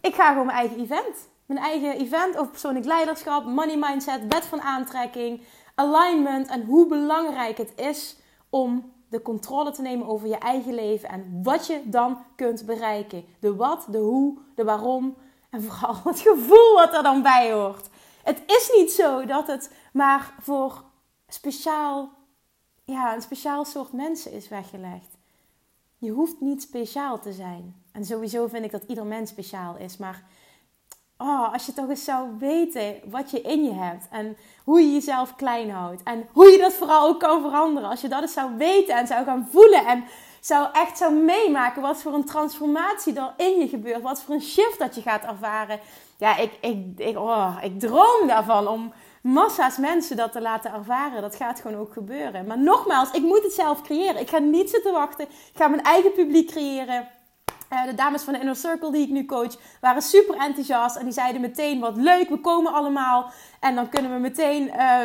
Ik 0.00 0.14
ga 0.14 0.28
gewoon 0.28 0.46
mijn 0.46 0.58
eigen 0.58 0.80
event. 0.80 1.30
Mijn 1.46 1.60
eigen 1.60 1.98
event 1.98 2.36
over 2.36 2.50
persoonlijk 2.50 2.86
leiderschap, 2.86 3.44
money 3.44 3.76
mindset, 3.76 4.20
wet 4.28 4.44
van 4.44 4.60
aantrekking 4.60 5.42
alignment 5.82 6.48
en 6.48 6.64
hoe 6.64 6.86
belangrijk 6.86 7.58
het 7.58 7.72
is 7.76 8.16
om 8.50 8.92
de 9.08 9.22
controle 9.22 9.70
te 9.70 9.82
nemen 9.82 10.06
over 10.06 10.28
je 10.28 10.38
eigen 10.38 10.74
leven 10.74 11.08
en 11.08 11.40
wat 11.42 11.66
je 11.66 11.80
dan 11.84 12.18
kunt 12.36 12.66
bereiken. 12.66 13.24
De 13.40 13.54
wat, 13.54 13.86
de 13.90 13.98
hoe, 13.98 14.38
de 14.54 14.64
waarom 14.64 15.16
en 15.50 15.62
vooral 15.62 15.96
het 16.04 16.20
gevoel 16.20 16.74
wat 16.74 16.94
er 16.94 17.02
dan 17.02 17.22
bij 17.22 17.52
hoort. 17.52 17.88
Het 18.22 18.42
is 18.46 18.70
niet 18.76 18.92
zo 18.92 19.24
dat 19.24 19.46
het 19.46 19.70
maar 19.92 20.34
voor 20.40 20.84
speciaal, 21.28 22.10
ja, 22.84 23.14
een 23.14 23.22
speciaal 23.22 23.64
soort 23.64 23.92
mensen 23.92 24.32
is 24.32 24.48
weggelegd. 24.48 25.18
Je 25.98 26.10
hoeft 26.10 26.40
niet 26.40 26.62
speciaal 26.62 27.20
te 27.20 27.32
zijn. 27.32 27.82
En 27.92 28.04
sowieso 28.04 28.46
vind 28.46 28.64
ik 28.64 28.70
dat 28.70 28.84
ieder 28.86 29.06
mens 29.06 29.30
speciaal 29.30 29.76
is. 29.76 29.96
Maar 29.96 30.24
oh, 31.22 31.52
als 31.52 31.66
je 31.66 31.72
toch 31.72 31.88
eens 31.88 32.04
zou 32.04 32.28
weten 32.38 33.00
wat 33.04 33.30
je 33.30 33.40
in 33.40 33.64
je 33.64 33.72
hebt. 33.72 34.06
En 34.10 34.36
hoe 34.64 34.80
je 34.80 34.92
jezelf 34.92 35.34
klein 35.34 35.70
houdt. 35.70 36.02
En 36.02 36.28
hoe 36.32 36.46
je 36.46 36.58
dat 36.58 36.72
vooral 36.72 37.08
ook 37.08 37.20
kan 37.20 37.40
veranderen. 37.42 37.90
Als 37.90 38.00
je 38.00 38.08
dat 38.08 38.22
eens 38.22 38.32
zou 38.32 38.56
weten 38.56 38.96
en 38.96 39.06
zou 39.06 39.24
gaan 39.24 39.48
voelen. 39.50 39.86
En 39.86 40.04
zou 40.40 40.68
echt 40.72 40.98
zou 40.98 41.14
meemaken 41.14 41.82
wat 41.82 42.02
voor 42.02 42.14
een 42.14 42.24
transformatie 42.24 43.14
er 43.14 43.34
in 43.36 43.58
je 43.58 43.68
gebeurt. 43.68 44.02
Wat 44.02 44.22
voor 44.22 44.34
een 44.34 44.42
shift 44.42 44.78
dat 44.78 44.94
je 44.94 45.02
gaat 45.02 45.24
ervaren. 45.24 45.80
Ja, 46.16 46.36
ik, 46.36 46.52
ik, 46.60 46.86
ik, 46.96 47.18
oh, 47.18 47.56
ik 47.62 47.80
droom 47.80 48.26
daarvan 48.26 48.68
om 48.68 48.92
massa's 49.22 49.76
mensen 49.76 50.16
dat 50.16 50.32
te 50.32 50.40
laten 50.40 50.72
ervaren. 50.72 51.22
Dat 51.22 51.36
gaat 51.36 51.60
gewoon 51.60 51.80
ook 51.80 51.92
gebeuren. 51.92 52.46
Maar 52.46 52.58
nogmaals, 52.58 53.10
ik 53.10 53.22
moet 53.22 53.42
het 53.42 53.52
zelf 53.52 53.82
creëren. 53.82 54.20
Ik 54.20 54.30
ga 54.30 54.38
niet 54.38 54.70
zitten 54.70 54.92
wachten. 54.92 55.24
Ik 55.24 55.52
ga 55.54 55.68
mijn 55.68 55.82
eigen 55.82 56.12
publiek 56.12 56.50
creëren. 56.50 57.08
Uh, 57.72 57.84
de 57.84 57.94
dames 57.94 58.22
van 58.22 58.32
de 58.32 58.38
Inner 58.38 58.56
Circle 58.56 58.92
die 58.92 59.02
ik 59.02 59.10
nu 59.10 59.24
coach 59.24 59.56
waren 59.80 60.02
super 60.02 60.36
enthousiast. 60.36 60.96
En 60.96 61.04
die 61.04 61.12
zeiden 61.12 61.40
meteen 61.40 61.80
wat 61.80 61.96
leuk, 61.96 62.28
we 62.28 62.40
komen 62.40 62.72
allemaal. 62.72 63.30
En 63.60 63.74
dan 63.74 63.88
kunnen 63.88 64.12
we 64.12 64.18
meteen 64.18 64.66
uh, 64.66 65.00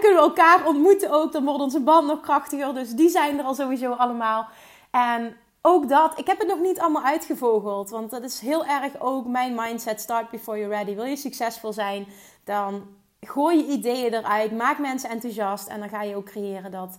kunnen 0.00 0.22
we 0.22 0.28
elkaar 0.28 0.66
ontmoeten 0.66 1.10
ook. 1.10 1.32
Dan 1.32 1.44
wordt 1.44 1.60
onze 1.60 1.80
band 1.80 2.06
nog 2.06 2.20
krachtiger. 2.20 2.74
Dus 2.74 2.90
die 2.90 3.08
zijn 3.08 3.38
er 3.38 3.44
al 3.44 3.54
sowieso 3.54 3.92
allemaal. 3.92 4.48
En 4.90 5.36
ook 5.62 5.88
dat, 5.88 6.18
ik 6.18 6.26
heb 6.26 6.38
het 6.38 6.48
nog 6.48 6.60
niet 6.60 6.80
allemaal 6.80 7.04
uitgevogeld. 7.04 7.90
Want 7.90 8.10
dat 8.10 8.22
is 8.22 8.40
heel 8.40 8.66
erg 8.66 9.00
ook 9.00 9.26
mijn 9.26 9.54
mindset. 9.54 10.00
Start 10.00 10.30
before 10.30 10.58
you're 10.58 10.74
ready. 10.74 10.94
Wil 10.94 11.04
je 11.04 11.16
succesvol 11.16 11.72
zijn, 11.72 12.06
dan 12.44 12.82
gooi 13.20 13.56
je 13.56 13.66
ideeën 13.66 14.14
eruit. 14.14 14.52
Maak 14.52 14.78
mensen 14.78 15.10
enthousiast. 15.10 15.68
En 15.68 15.80
dan 15.80 15.88
ga 15.88 16.02
je 16.02 16.16
ook 16.16 16.24
creëren 16.24 16.70
dat, 16.70 16.98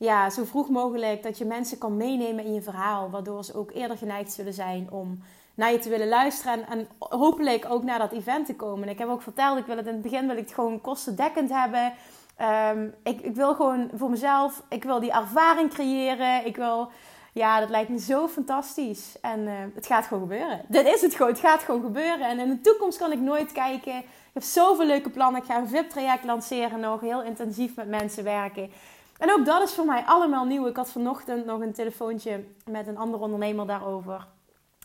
ja, 0.00 0.30
zo 0.30 0.44
vroeg 0.44 0.68
mogelijk, 0.68 1.22
dat 1.22 1.38
je 1.38 1.44
mensen 1.44 1.78
kan 1.78 1.96
meenemen 1.96 2.44
in 2.44 2.54
je 2.54 2.62
verhaal. 2.62 3.10
Waardoor 3.10 3.44
ze 3.44 3.54
ook 3.54 3.70
eerder 3.72 3.96
geneigd 3.96 4.32
zullen 4.32 4.52
zijn 4.52 4.90
om 4.90 5.22
naar 5.54 5.72
je 5.72 5.78
te 5.78 5.88
willen 5.88 6.08
luisteren. 6.08 6.68
En, 6.68 6.88
hopelijk 6.98 7.66
ook 7.68 7.82
naar 7.82 7.98
dat 7.98 8.12
event 8.12 8.46
te 8.46 8.56
komen. 8.56 8.82
En 8.82 8.92
ik 8.92 8.98
heb 8.98 9.08
ook 9.08 9.22
verteld, 9.22 9.58
ik 9.58 9.66
wil 9.66 9.76
het 9.76 9.86
in 9.86 9.92
het 9.92 10.02
begin 10.02 10.26
wil 10.26 10.36
ik 10.36 10.44
het 10.44 10.54
gewoon 10.54 10.80
kostendekkend 10.80 11.50
hebben. 11.50 11.92
Ehm, 12.36 12.88
ik, 13.02 13.20
ik 13.20 13.34
wil 13.34 13.54
gewoon 13.54 13.90
voor 13.94 14.10
mezelf, 14.10 14.62
ik 14.68 14.84
wil 14.84 15.00
die 15.00 15.12
ervaring 15.12 15.70
creëren. 15.70 16.46
Ik 16.46 16.56
wil 16.56 16.90
ja, 17.32 17.60
dat 17.60 17.70
lijkt 17.70 17.88
me 17.88 17.98
zo 17.98 18.28
fantastisch. 18.28 19.16
En 19.20 19.40
uh, 19.40 19.52
het 19.74 19.86
gaat 19.86 20.06
gewoon 20.06 20.22
gebeuren. 20.22 20.60
Dit 20.68 20.86
is 20.86 21.00
het 21.00 21.14
gewoon. 21.14 21.32
Het 21.32 21.40
gaat 21.40 21.62
gewoon 21.62 21.82
gebeuren. 21.82 22.28
En 22.28 22.38
in 22.38 22.48
de 22.48 22.60
toekomst 22.60 22.98
kan 22.98 23.12
ik 23.12 23.20
nooit 23.20 23.52
kijken. 23.52 23.98
Ik 23.98 24.36
heb 24.36 24.42
zoveel 24.42 24.86
leuke 24.86 25.10
plannen. 25.10 25.40
Ik 25.40 25.46
ga 25.46 25.58
een 25.58 25.68
VIP-traject 25.68 26.24
lanceren 26.24 26.80
nog. 26.80 27.00
Heel 27.00 27.22
intensief 27.22 27.76
met 27.76 27.88
mensen 27.88 28.24
werken. 28.24 28.70
En 29.20 29.32
ook 29.32 29.44
dat 29.44 29.62
is 29.62 29.74
voor 29.74 29.84
mij 29.84 30.02
allemaal 30.02 30.44
nieuw. 30.44 30.66
Ik 30.66 30.76
had 30.76 30.90
vanochtend 30.90 31.46
nog 31.46 31.60
een 31.60 31.72
telefoontje 31.72 32.44
met 32.70 32.86
een 32.86 32.96
andere 32.96 33.22
ondernemer 33.22 33.66
daarover. 33.66 34.26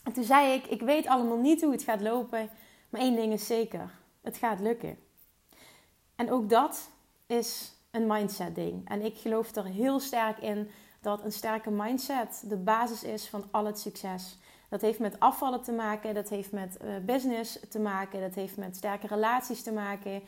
En 0.03 0.13
toen 0.13 0.23
zei 0.23 0.53
ik, 0.53 0.65
ik 0.65 0.81
weet 0.81 1.07
allemaal 1.07 1.37
niet 1.37 1.61
hoe 1.61 1.71
het 1.71 1.83
gaat 1.83 2.01
lopen. 2.01 2.49
Maar 2.89 3.01
één 3.01 3.15
ding 3.15 3.33
is 3.33 3.45
zeker. 3.45 3.91
Het 4.21 4.37
gaat 4.37 4.59
lukken. 4.59 4.97
En 6.15 6.31
ook 6.31 6.49
dat 6.49 6.89
is 7.25 7.73
een 7.91 8.07
mindset 8.07 8.55
ding. 8.55 8.89
En 8.89 9.01
ik 9.01 9.17
geloof 9.17 9.55
er 9.55 9.65
heel 9.65 9.99
sterk 9.99 10.37
in 10.37 10.69
dat 11.01 11.23
een 11.23 11.31
sterke 11.31 11.71
mindset 11.71 12.43
de 12.47 12.57
basis 12.57 13.03
is 13.03 13.27
van 13.27 13.43
al 13.51 13.65
het 13.65 13.79
succes. 13.79 14.37
Dat 14.69 14.81
heeft 14.81 14.99
met 14.99 15.19
afvallen 15.19 15.61
te 15.61 15.71
maken, 15.71 16.13
dat 16.13 16.29
heeft 16.29 16.51
met 16.51 16.77
uh, 16.83 16.95
business 17.05 17.59
te 17.69 17.79
maken, 17.79 18.21
dat 18.21 18.35
heeft 18.35 18.57
met 18.57 18.75
sterke 18.75 19.07
relaties 19.07 19.63
te 19.63 19.71
maken. 19.71 20.21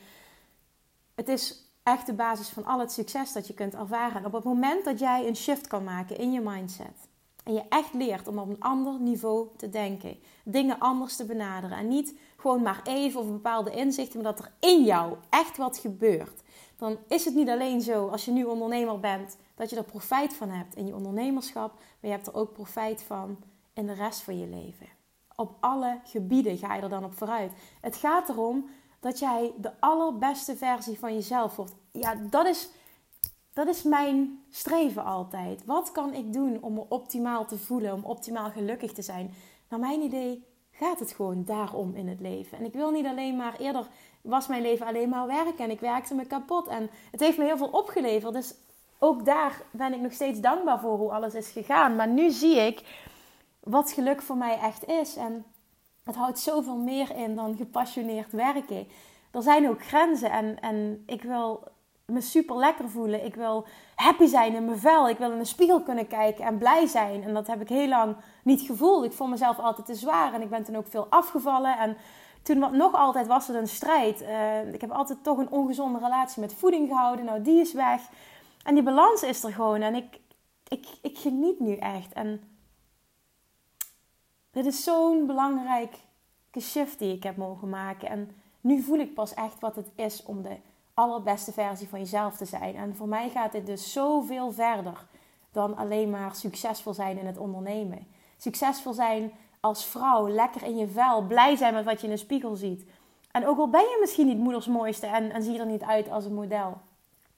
Het 1.14 1.28
is 1.28 1.67
echt 1.88 2.06
de 2.06 2.12
basis 2.12 2.48
van 2.48 2.64
al 2.64 2.78
het 2.78 2.92
succes 2.92 3.32
dat 3.32 3.46
je 3.46 3.54
kunt 3.54 3.74
ervaren. 3.74 4.16
En 4.16 4.26
op 4.26 4.32
het 4.32 4.44
moment 4.44 4.84
dat 4.84 4.98
jij 4.98 5.26
een 5.26 5.36
shift 5.36 5.66
kan 5.66 5.84
maken 5.84 6.18
in 6.18 6.32
je 6.32 6.40
mindset 6.40 7.08
en 7.48 7.54
je 7.54 7.62
echt 7.68 7.94
leert 7.94 8.28
om 8.28 8.38
op 8.38 8.48
een 8.48 8.60
ander 8.60 9.00
niveau 9.00 9.48
te 9.56 9.70
denken, 9.70 10.16
dingen 10.44 10.78
anders 10.78 11.16
te 11.16 11.24
benaderen 11.24 11.78
en 11.78 11.88
niet 11.88 12.14
gewoon 12.36 12.62
maar 12.62 12.80
even 12.84 13.20
of 13.20 13.26
bepaalde 13.26 13.70
inzichten, 13.70 14.22
maar 14.22 14.34
dat 14.34 14.44
er 14.44 14.52
in 14.70 14.84
jou 14.84 15.16
echt 15.30 15.56
wat 15.56 15.78
gebeurt, 15.78 16.42
dan 16.76 16.96
is 17.08 17.24
het 17.24 17.34
niet 17.34 17.48
alleen 17.48 17.80
zo 17.80 18.08
als 18.08 18.24
je 18.24 18.30
nu 18.30 18.44
ondernemer 18.44 19.00
bent 19.00 19.36
dat 19.54 19.70
je 19.70 19.76
er 19.76 19.84
profijt 19.84 20.34
van 20.34 20.50
hebt 20.50 20.76
in 20.76 20.86
je 20.86 20.94
ondernemerschap, 20.94 21.72
maar 21.74 22.10
je 22.10 22.16
hebt 22.16 22.26
er 22.26 22.34
ook 22.34 22.52
profijt 22.52 23.02
van 23.02 23.38
in 23.72 23.86
de 23.86 23.94
rest 23.94 24.20
van 24.20 24.38
je 24.38 24.46
leven. 24.46 24.86
Op 25.36 25.56
alle 25.60 26.00
gebieden 26.04 26.58
ga 26.58 26.74
je 26.74 26.82
er 26.82 26.88
dan 26.88 27.04
op 27.04 27.14
vooruit. 27.14 27.52
Het 27.80 27.96
gaat 27.96 28.28
erom 28.28 28.68
dat 29.00 29.18
jij 29.18 29.52
de 29.56 29.70
allerbeste 29.80 30.56
versie 30.56 30.98
van 30.98 31.14
jezelf 31.14 31.56
wordt. 31.56 31.74
Ja, 31.92 32.14
dat 32.14 32.46
is, 32.46 32.68
dat 33.52 33.68
is 33.68 33.82
mijn 33.82 34.44
streven 34.50 35.04
altijd. 35.04 35.64
Wat 35.64 35.92
kan 35.92 36.14
ik 36.14 36.32
doen 36.32 36.58
om 36.62 36.74
me 36.74 36.84
optimaal 36.88 37.46
te 37.46 37.58
voelen, 37.58 37.92
om 37.92 38.04
optimaal 38.04 38.50
gelukkig 38.50 38.92
te 38.92 39.02
zijn? 39.02 39.34
Naar 39.68 39.80
mijn 39.80 40.00
idee 40.00 40.44
gaat 40.70 40.98
het 40.98 41.12
gewoon 41.12 41.44
daarom 41.44 41.94
in 41.94 42.08
het 42.08 42.20
leven. 42.20 42.58
En 42.58 42.64
ik 42.64 42.72
wil 42.72 42.90
niet 42.90 43.06
alleen 43.06 43.36
maar, 43.36 43.58
eerder 43.58 43.86
was 44.20 44.46
mijn 44.46 44.62
leven 44.62 44.86
alleen 44.86 45.08
maar 45.08 45.26
werken 45.26 45.64
en 45.64 45.70
ik 45.70 45.80
werkte 45.80 46.14
me 46.14 46.26
kapot. 46.26 46.66
En 46.66 46.90
het 47.10 47.20
heeft 47.20 47.38
me 47.38 47.44
heel 47.44 47.56
veel 47.56 47.68
opgeleverd. 47.68 48.32
Dus 48.32 48.54
ook 48.98 49.24
daar 49.24 49.62
ben 49.70 49.92
ik 49.92 50.00
nog 50.00 50.12
steeds 50.12 50.40
dankbaar 50.40 50.80
voor 50.80 50.96
hoe 50.96 51.10
alles 51.10 51.34
is 51.34 51.50
gegaan. 51.50 51.96
Maar 51.96 52.08
nu 52.08 52.30
zie 52.30 52.56
ik 52.56 52.82
wat 53.60 53.92
geluk 53.92 54.22
voor 54.22 54.36
mij 54.36 54.58
echt 54.58 54.86
is. 54.86 55.16
En 55.16 55.44
het 56.08 56.16
houdt 56.16 56.38
zoveel 56.38 56.76
meer 56.76 57.16
in 57.16 57.34
dan 57.34 57.56
gepassioneerd 57.56 58.32
werken. 58.32 58.86
Er 59.30 59.42
zijn 59.42 59.68
ook 59.68 59.84
grenzen 59.84 60.30
en, 60.30 60.60
en 60.60 61.02
ik 61.06 61.22
wil 61.22 61.62
me 62.06 62.20
super 62.20 62.56
lekker 62.56 62.88
voelen. 62.88 63.24
Ik 63.24 63.34
wil 63.34 63.66
happy 63.94 64.26
zijn 64.26 64.54
in 64.54 64.64
mijn 64.64 64.78
vel. 64.78 65.08
Ik 65.08 65.18
wil 65.18 65.30
in 65.30 65.38
de 65.38 65.44
spiegel 65.44 65.82
kunnen 65.82 66.06
kijken 66.06 66.44
en 66.44 66.58
blij 66.58 66.86
zijn. 66.86 67.22
En 67.22 67.34
dat 67.34 67.46
heb 67.46 67.60
ik 67.60 67.68
heel 67.68 67.88
lang 67.88 68.16
niet 68.42 68.60
gevoeld. 68.60 69.04
Ik 69.04 69.12
vond 69.12 69.30
mezelf 69.30 69.58
altijd 69.58 69.86
te 69.86 69.94
zwaar 69.94 70.34
en 70.34 70.42
ik 70.42 70.50
ben 70.50 70.64
toen 70.64 70.76
ook 70.76 70.86
veel 70.86 71.06
afgevallen. 71.10 71.78
En 71.78 71.96
toen 72.42 72.76
nog 72.76 72.94
altijd 72.94 73.26
was 73.26 73.46
het 73.46 73.56
een 73.56 73.68
strijd. 73.68 74.22
Uh, 74.22 74.72
ik 74.72 74.80
heb 74.80 74.90
altijd 74.90 75.22
toch 75.22 75.38
een 75.38 75.50
ongezonde 75.50 75.98
relatie 75.98 76.40
met 76.40 76.54
voeding 76.54 76.88
gehouden. 76.88 77.24
Nou, 77.24 77.42
die 77.42 77.60
is 77.60 77.72
weg. 77.72 78.00
En 78.62 78.74
die 78.74 78.82
balans 78.82 79.22
is 79.22 79.44
er 79.44 79.52
gewoon. 79.52 79.80
En 79.80 79.94
ik, 79.94 80.20
ik, 80.68 80.86
ik 81.02 81.18
geniet 81.18 81.60
nu 81.60 81.76
echt. 81.76 82.12
En 82.12 82.42
dit 84.50 84.66
is 84.66 84.84
zo'n 84.84 85.26
belangrijke 85.26 85.96
shift 86.60 86.98
die 86.98 87.14
ik 87.14 87.22
heb 87.22 87.36
mogen 87.36 87.68
maken. 87.68 88.08
En 88.08 88.30
nu 88.60 88.82
voel 88.82 88.98
ik 88.98 89.14
pas 89.14 89.34
echt 89.34 89.60
wat 89.60 89.76
het 89.76 89.90
is 89.94 90.22
om 90.22 90.42
de 90.42 90.56
allerbeste 90.94 91.52
versie 91.52 91.88
van 91.88 91.98
jezelf 91.98 92.36
te 92.36 92.44
zijn. 92.44 92.76
En 92.76 92.96
voor 92.96 93.08
mij 93.08 93.30
gaat 93.30 93.52
dit 93.52 93.66
dus 93.66 93.92
zoveel 93.92 94.52
verder 94.52 95.06
dan 95.52 95.76
alleen 95.76 96.10
maar 96.10 96.34
succesvol 96.34 96.94
zijn 96.94 97.18
in 97.18 97.26
het 97.26 97.38
ondernemen. 97.38 98.06
Succesvol 98.36 98.92
zijn 98.92 99.32
als 99.60 99.84
vrouw, 99.84 100.28
lekker 100.28 100.62
in 100.62 100.76
je 100.76 100.88
vel, 100.88 101.22
blij 101.22 101.56
zijn 101.56 101.74
met 101.74 101.84
wat 101.84 102.00
je 102.00 102.06
in 102.06 102.12
de 102.12 102.18
spiegel 102.18 102.56
ziet. 102.56 102.84
En 103.30 103.46
ook 103.46 103.58
al 103.58 103.68
ben 103.68 103.80
je 103.80 103.96
misschien 104.00 104.26
niet 104.26 104.38
moeders 104.38 104.66
mooiste 104.66 105.06
en, 105.06 105.42
zie 105.42 105.52
je 105.52 105.58
er 105.58 105.66
niet 105.66 105.82
uit 105.82 106.10
als 106.10 106.24
een 106.24 106.34
model, 106.34 106.80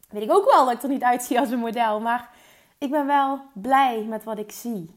weet 0.09 0.23
ik 0.23 0.33
ook 0.33 0.45
wel 0.45 0.65
dat 0.65 0.75
ik 0.75 0.83
er 0.83 0.89
niet 0.89 1.03
uitzie 1.03 1.41
als 1.41 1.51
een 1.51 1.59
model. 1.59 2.01
Maar 2.01 2.31
ik 2.79 2.91
ben 2.91 3.07
wel 3.07 3.41
blij 3.53 4.05
met 4.05 4.25
wat 4.25 4.39
ik 4.39 4.53
zie. 4.53 4.91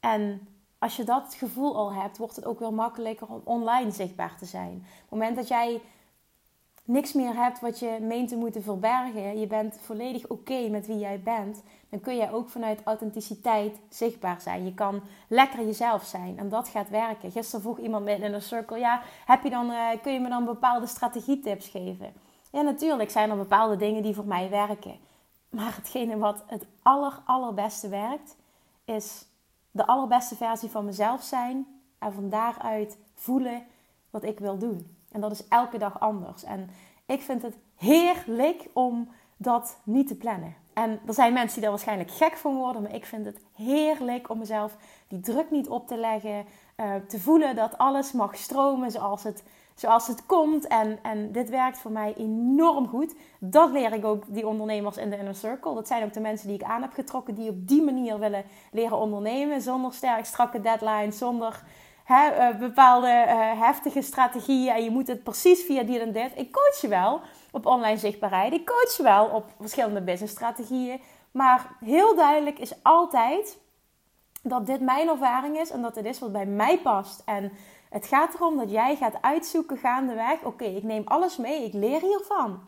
En 0.00 0.48
als 0.80 0.96
je 0.96 1.04
dat 1.04 1.34
gevoel 1.38 1.76
al 1.76 1.92
hebt, 1.92 2.18
wordt 2.18 2.36
het 2.36 2.44
ook 2.44 2.58
wel 2.58 2.72
makkelijker 2.72 3.26
om 3.26 3.40
online 3.44 3.90
zichtbaar 3.90 4.36
te 4.38 4.44
zijn. 4.44 4.72
Op 4.74 5.00
het 5.00 5.10
moment 5.10 5.36
dat 5.36 5.48
jij 5.48 5.80
niks 6.84 7.12
meer 7.12 7.34
hebt 7.34 7.60
wat 7.60 7.78
je 7.78 7.98
meent 8.00 8.28
te 8.28 8.36
moeten 8.36 8.62
verbergen, 8.62 9.38
je 9.40 9.46
bent 9.46 9.78
volledig 9.80 10.26
oké 10.26 10.68
met 10.68 10.86
wie 10.86 10.98
jij 10.98 11.20
bent, 11.20 11.62
dan 11.88 12.00
kun 12.00 12.16
jij 12.16 12.32
ook 12.32 12.48
vanuit 12.48 12.80
authenticiteit 12.84 13.78
zichtbaar 13.88 14.40
zijn. 14.40 14.64
Je 14.64 14.74
kan 14.74 15.02
lekker 15.28 15.64
jezelf 15.64 16.04
zijn 16.04 16.38
en 16.38 16.48
dat 16.48 16.68
gaat 16.68 16.88
werken. 16.88 17.30
Gisteren 17.30 17.60
vroeg 17.60 17.78
iemand 17.78 18.04
me 18.04 18.14
in 18.14 18.34
een 18.34 18.42
circle, 18.42 18.78
ja, 18.78 19.02
heb 19.26 19.42
je 19.42 19.50
dan, 19.50 19.70
uh, 19.70 19.88
kun 20.02 20.12
je 20.12 20.20
me 20.20 20.28
dan 20.28 20.44
bepaalde 20.44 20.86
strategietips 20.86 21.68
geven? 21.68 22.12
Ja, 22.52 22.60
natuurlijk 22.62 23.10
zijn 23.10 23.30
er 23.30 23.36
bepaalde 23.36 23.76
dingen 23.76 24.02
die 24.02 24.14
voor 24.14 24.26
mij 24.26 24.50
werken. 24.50 24.98
Maar 25.48 25.76
hetgene 25.76 26.18
wat 26.18 26.44
het 26.46 26.66
aller, 26.82 27.20
allerbeste 27.24 27.88
werkt, 27.88 28.36
is 28.84 29.28
de 29.70 29.86
allerbeste 29.86 30.36
versie 30.36 30.70
van 30.70 30.84
mezelf 30.84 31.22
zijn. 31.22 31.66
En 31.98 32.12
van 32.12 32.28
daaruit 32.28 32.98
voelen 33.14 33.62
wat 34.10 34.24
ik 34.24 34.38
wil 34.38 34.58
doen. 34.58 34.96
En 35.12 35.20
dat 35.20 35.32
is 35.32 35.48
elke 35.48 35.78
dag 35.78 36.00
anders. 36.00 36.44
En 36.44 36.70
ik 37.06 37.22
vind 37.22 37.42
het 37.42 37.56
heerlijk 37.76 38.68
om 38.72 39.08
dat 39.36 39.78
niet 39.82 40.08
te 40.08 40.16
plannen. 40.16 40.54
En 40.72 41.00
er 41.06 41.14
zijn 41.14 41.32
mensen 41.32 41.52
die 41.52 41.62
daar 41.62 41.70
waarschijnlijk 41.70 42.10
gek 42.10 42.36
van 42.36 42.56
worden. 42.56 42.82
Maar 42.82 42.94
ik 42.94 43.06
vind 43.06 43.24
het 43.24 43.40
heerlijk 43.54 44.28
om 44.28 44.38
mezelf 44.38 44.76
die 45.08 45.20
druk 45.20 45.50
niet 45.50 45.68
op 45.68 45.86
te 45.86 45.96
leggen. 45.96 46.46
Uh, 46.76 46.94
te 47.08 47.20
voelen 47.20 47.56
dat 47.56 47.78
alles 47.78 48.12
mag 48.12 48.36
stromen 48.36 48.90
zoals 48.90 49.22
het 49.22 49.42
zoals 49.80 50.06
het 50.06 50.26
komt. 50.26 50.66
En, 50.66 50.98
en 51.02 51.32
dit 51.32 51.48
werkt 51.48 51.78
voor 51.78 51.90
mij 51.90 52.14
enorm 52.16 52.88
goed. 52.88 53.14
Dat 53.38 53.70
leer 53.70 53.92
ik 53.92 54.04
ook 54.04 54.24
die 54.26 54.46
ondernemers 54.46 54.96
in 54.96 55.10
de 55.10 55.18
Inner 55.18 55.34
Circle. 55.34 55.74
Dat 55.74 55.86
zijn 55.86 56.04
ook 56.04 56.12
de 56.12 56.20
mensen 56.20 56.48
die 56.48 56.56
ik 56.56 56.62
aan 56.62 56.82
heb 56.82 56.92
getrokken, 56.92 57.34
die 57.34 57.50
op 57.50 57.68
die 57.68 57.82
manier 57.82 58.18
willen 58.18 58.44
leren 58.72 58.98
ondernemen. 58.98 59.60
Zonder 59.60 59.92
sterk 59.92 60.24
strakke 60.24 60.60
deadlines, 60.60 61.18
zonder 61.18 61.62
eh, 62.06 62.56
bepaalde 62.58 63.24
uh, 63.26 63.60
heftige 63.60 64.02
strategieën. 64.02 64.74
En 64.74 64.84
je 64.84 64.90
moet 64.90 65.06
het 65.06 65.22
precies 65.22 65.62
via 65.62 65.82
dit 65.82 66.00
en 66.00 66.12
dit. 66.12 66.32
Ik 66.36 66.52
coach 66.52 66.80
je 66.80 66.88
wel 66.88 67.20
op 67.50 67.66
online 67.66 67.98
zichtbaarheid. 67.98 68.52
Ik 68.52 68.66
coach 68.66 68.96
je 68.96 69.02
wel 69.02 69.26
op 69.26 69.44
verschillende 69.60 70.02
business 70.02 70.32
strategieën. 70.32 71.00
Maar 71.30 71.76
heel 71.84 72.16
duidelijk 72.16 72.58
is 72.58 72.74
altijd 72.82 73.58
dat 74.42 74.66
dit 74.66 74.80
mijn 74.80 75.08
ervaring 75.08 75.58
is 75.58 75.70
en 75.70 75.82
dat 75.82 75.94
het 75.94 76.04
is 76.04 76.18
wat 76.18 76.32
bij 76.32 76.46
mij 76.46 76.78
past. 76.78 77.22
En 77.24 77.52
het 77.90 78.06
gaat 78.06 78.34
erom 78.34 78.56
dat 78.56 78.70
jij 78.70 78.96
gaat 78.96 79.22
uitzoeken 79.22 79.76
gaandeweg. 79.76 80.42
Oké, 80.42 80.64
ik 80.64 80.82
neem 80.82 81.02
alles 81.06 81.36
mee, 81.36 81.64
ik 81.64 81.72
leer 81.72 82.00
hiervan. 82.00 82.60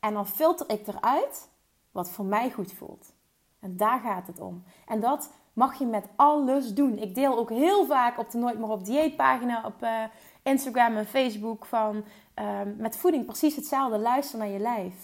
En 0.00 0.14
dan 0.14 0.26
filter 0.26 0.70
ik 0.70 0.86
eruit 0.86 1.48
wat 1.90 2.10
voor 2.10 2.24
mij 2.24 2.50
goed 2.50 2.72
voelt. 2.72 3.12
En 3.60 3.76
daar 3.76 4.00
gaat 4.00 4.26
het 4.26 4.40
om. 4.40 4.64
En 4.86 5.00
dat 5.00 5.30
mag 5.52 5.78
je 5.78 5.86
met 5.86 6.08
alles 6.16 6.74
doen. 6.74 6.98
Ik 6.98 7.14
deel 7.14 7.38
ook 7.38 7.50
heel 7.50 7.86
vaak 7.86 8.18
op 8.18 8.30
de 8.30 8.38
Nooit 8.38 8.58
meer 8.58 8.68
op 8.68 8.84
dieet 8.84 9.16
pagina 9.16 9.62
op 9.64 9.82
uh, 9.82 10.04
Instagram 10.42 10.96
en 10.96 11.06
Facebook 11.06 11.66
van 11.66 12.04
uh, 12.38 12.60
met 12.76 12.96
voeding 12.96 13.24
precies 13.24 13.56
hetzelfde. 13.56 13.98
Luister 13.98 14.38
naar 14.38 14.48
je 14.48 14.58
lijf. 14.58 14.94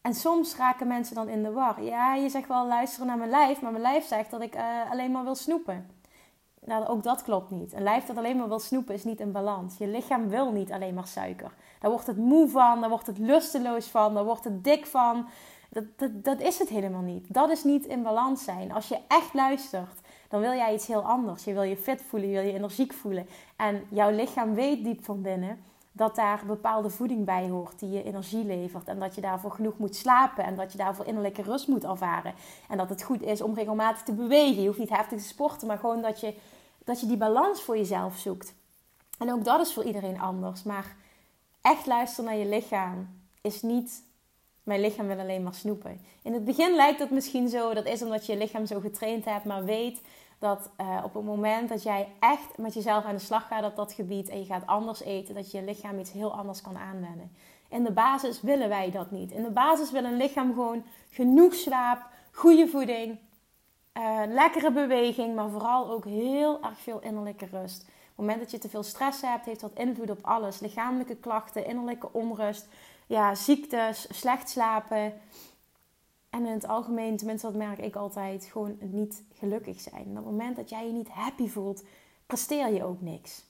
En 0.00 0.14
soms 0.14 0.56
raken 0.56 0.86
mensen 0.86 1.14
dan 1.14 1.28
in 1.28 1.42
de 1.42 1.52
war. 1.52 1.82
Ja, 1.82 2.14
je 2.14 2.28
zegt 2.28 2.48
wel 2.48 2.66
luisteren 2.66 3.06
naar 3.06 3.18
mijn 3.18 3.30
lijf, 3.30 3.60
maar 3.60 3.70
mijn 3.70 3.82
lijf 3.82 4.06
zegt 4.06 4.30
dat 4.30 4.40
ik 4.40 4.54
uh, 4.54 4.90
alleen 4.90 5.10
maar 5.10 5.24
wil 5.24 5.34
snoepen. 5.34 5.93
Nou, 6.64 6.86
ook 6.86 7.02
dat 7.02 7.22
klopt 7.22 7.50
niet. 7.50 7.72
Een 7.72 7.82
lijf 7.82 8.06
dat 8.06 8.16
alleen 8.16 8.36
maar 8.36 8.48
wil 8.48 8.58
snoepen 8.58 8.94
is 8.94 9.04
niet 9.04 9.20
in 9.20 9.32
balans. 9.32 9.78
Je 9.78 9.86
lichaam 9.86 10.28
wil 10.28 10.52
niet 10.52 10.72
alleen 10.72 10.94
maar 10.94 11.06
suiker. 11.06 11.52
Daar 11.80 11.90
wordt 11.90 12.06
het 12.06 12.16
moe 12.16 12.48
van, 12.48 12.80
daar 12.80 12.88
wordt 12.88 13.06
het 13.06 13.18
lusteloos 13.18 13.86
van, 13.86 14.14
daar 14.14 14.24
wordt 14.24 14.44
het 14.44 14.64
dik 14.64 14.86
van. 14.86 15.26
Dat, 15.70 15.84
dat, 15.96 16.24
dat 16.24 16.40
is 16.40 16.58
het 16.58 16.68
helemaal 16.68 17.02
niet. 17.02 17.34
Dat 17.34 17.50
is 17.50 17.64
niet 17.64 17.86
in 17.86 18.02
balans 18.02 18.44
zijn. 18.44 18.72
Als 18.72 18.88
je 18.88 18.98
echt 19.08 19.34
luistert, 19.34 20.00
dan 20.28 20.40
wil 20.40 20.52
jij 20.52 20.74
iets 20.74 20.86
heel 20.86 21.02
anders. 21.02 21.44
Je 21.44 21.52
wil 21.52 21.62
je 21.62 21.76
fit 21.76 22.02
voelen, 22.02 22.28
je 22.28 22.34
wil 22.34 22.46
je 22.46 22.52
energiek 22.52 22.92
voelen. 22.92 23.26
En 23.56 23.82
jouw 23.88 24.10
lichaam 24.10 24.54
weet 24.54 24.84
diep 24.84 25.04
van 25.04 25.22
binnen 25.22 25.58
dat 25.96 26.14
daar 26.14 26.42
bepaalde 26.46 26.90
voeding 26.90 27.24
bij 27.24 27.48
hoort 27.48 27.78
die 27.78 27.90
je 27.90 28.02
energie 28.02 28.44
levert. 28.44 28.88
En 28.88 28.98
dat 28.98 29.14
je 29.14 29.20
daarvoor 29.20 29.50
genoeg 29.50 29.78
moet 29.78 29.96
slapen. 29.96 30.44
En 30.44 30.56
dat 30.56 30.72
je 30.72 30.78
daarvoor 30.78 31.06
innerlijke 31.06 31.42
rust 31.42 31.68
moet 31.68 31.84
ervaren. 31.84 32.34
En 32.68 32.76
dat 32.76 32.88
het 32.88 33.02
goed 33.02 33.22
is 33.22 33.40
om 33.40 33.54
regelmatig 33.54 34.02
te 34.02 34.12
bewegen. 34.12 34.60
Je 34.60 34.66
hoeft 34.66 34.78
niet 34.78 34.88
heftig 34.88 35.18
te 35.18 35.24
sporten, 35.24 35.66
maar 35.66 35.78
gewoon 35.78 36.02
dat 36.02 36.20
je, 36.20 36.34
dat 36.84 37.00
je 37.00 37.06
die 37.06 37.16
balans 37.16 37.62
voor 37.62 37.76
jezelf 37.76 38.16
zoekt. 38.16 38.54
En 39.18 39.32
ook 39.32 39.44
dat 39.44 39.60
is 39.60 39.72
voor 39.72 39.84
iedereen 39.84 40.20
anders. 40.20 40.62
Maar 40.62 40.96
echt 41.60 41.86
luisteren 41.86 42.30
naar 42.30 42.38
je 42.38 42.48
lichaam 42.48 43.20
is 43.40 43.62
niet. 43.62 44.02
Mijn 44.62 44.80
lichaam 44.80 45.06
wil 45.06 45.18
alleen 45.18 45.42
maar 45.42 45.54
snoepen. 45.54 46.00
In 46.22 46.32
het 46.32 46.44
begin 46.44 46.74
lijkt 46.74 46.98
dat 46.98 47.10
misschien 47.10 47.48
zo. 47.48 47.74
Dat 47.74 47.86
is 47.86 48.02
omdat 48.02 48.26
je 48.26 48.32
je 48.32 48.38
lichaam 48.38 48.66
zo 48.66 48.80
getraind 48.80 49.24
hebt. 49.24 49.44
Maar 49.44 49.64
weet 49.64 50.00
dat 50.44 50.70
uh, 50.80 51.00
op 51.04 51.14
het 51.14 51.24
moment 51.24 51.68
dat 51.68 51.82
jij 51.82 52.08
echt 52.20 52.58
met 52.58 52.74
jezelf 52.74 53.04
aan 53.04 53.14
de 53.14 53.20
slag 53.20 53.46
gaat 53.46 53.64
op 53.64 53.76
dat 53.76 53.92
gebied 53.92 54.28
en 54.28 54.38
je 54.38 54.44
gaat 54.44 54.66
anders 54.66 55.02
eten, 55.02 55.34
dat 55.34 55.50
je 55.50 55.62
lichaam 55.62 55.98
iets 55.98 56.12
heel 56.12 56.36
anders 56.36 56.60
kan 56.60 56.78
aanwennen. 56.78 57.32
In 57.68 57.84
de 57.84 57.92
basis 57.92 58.40
willen 58.40 58.68
wij 58.68 58.90
dat 58.90 59.10
niet. 59.10 59.30
In 59.30 59.42
de 59.42 59.50
basis 59.50 59.90
wil 59.90 60.04
een 60.04 60.16
lichaam 60.16 60.54
gewoon 60.54 60.84
genoeg 61.10 61.54
slaap, 61.54 62.06
goede 62.32 62.68
voeding, 62.68 63.18
uh, 63.98 64.20
lekkere 64.28 64.72
beweging, 64.72 65.34
maar 65.34 65.48
vooral 65.48 65.90
ook 65.90 66.04
heel 66.04 66.62
erg 66.62 66.78
veel 66.78 67.00
innerlijke 67.00 67.46
rust. 67.46 67.82
Op 67.82 67.88
het 68.06 68.16
moment 68.16 68.38
dat 68.38 68.50
je 68.50 68.58
te 68.58 68.68
veel 68.68 68.82
stress 68.82 69.22
hebt, 69.22 69.44
heeft 69.44 69.60
dat 69.60 69.74
invloed 69.74 70.10
op 70.10 70.18
alles. 70.22 70.60
Lichamelijke 70.60 71.16
klachten, 71.16 71.66
innerlijke 71.66 72.12
onrust, 72.12 72.68
ja, 73.06 73.34
ziektes, 73.34 74.06
slecht 74.10 74.50
slapen. 74.50 75.12
En 76.34 76.46
in 76.46 76.52
het 76.52 76.68
algemeen, 76.68 77.16
tenminste 77.16 77.46
dat 77.46 77.56
merk 77.56 77.78
ik 77.78 77.96
altijd, 77.96 78.48
gewoon 78.52 78.76
niet 78.80 79.22
gelukkig 79.32 79.80
zijn. 79.80 80.04
En 80.04 80.10
op 80.10 80.16
het 80.16 80.24
moment 80.24 80.56
dat 80.56 80.70
jij 80.70 80.86
je 80.86 80.92
niet 80.92 81.08
happy 81.08 81.48
voelt, 81.48 81.84
presteer 82.26 82.72
je 82.72 82.84
ook 82.84 83.00
niks. 83.00 83.44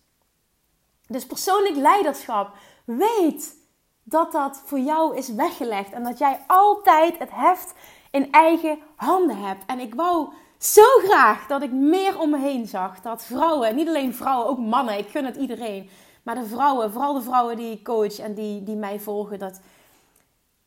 Dus 1.07 1.27
persoonlijk 1.27 1.77
leiderschap, 1.77 2.57
weet 2.85 3.57
dat 4.03 4.33
dat 4.33 4.62
voor 4.64 4.79
jou 4.79 5.16
is 5.16 5.29
weggelegd. 5.29 5.92
En 5.92 6.03
dat 6.03 6.18
jij 6.18 6.40
altijd 6.47 7.18
het 7.18 7.31
heft 7.33 7.75
in 8.11 8.33
eigen 8.33 8.79
handen 8.97 9.38
hebt. 9.38 9.64
En 9.66 9.79
ik 9.79 9.94
wou 9.94 10.29
zo 10.59 10.99
graag 11.05 11.47
dat 11.47 11.62
ik 11.62 11.73
meer 11.73 12.18
om 12.18 12.31
me 12.31 12.38
heen 12.38 12.66
zag. 12.66 13.01
Dat 13.01 13.25
vrouwen, 13.25 13.75
niet 13.75 13.88
alleen 13.88 14.14
vrouwen, 14.14 14.49
ook 14.49 14.59
mannen, 14.59 14.99
ik 14.99 15.09
gun 15.09 15.25
het 15.25 15.37
iedereen. 15.37 15.90
Maar 16.23 16.35
de 16.35 16.47
vrouwen, 16.47 16.92
vooral 16.92 17.14
de 17.14 17.23
vrouwen 17.23 17.57
die 17.57 17.73
ik 17.73 17.85
coach 17.85 18.18
en 18.18 18.35
die, 18.35 18.62
die 18.62 18.77
mij 18.77 19.01
volgen, 19.01 19.38
dat 19.38 19.61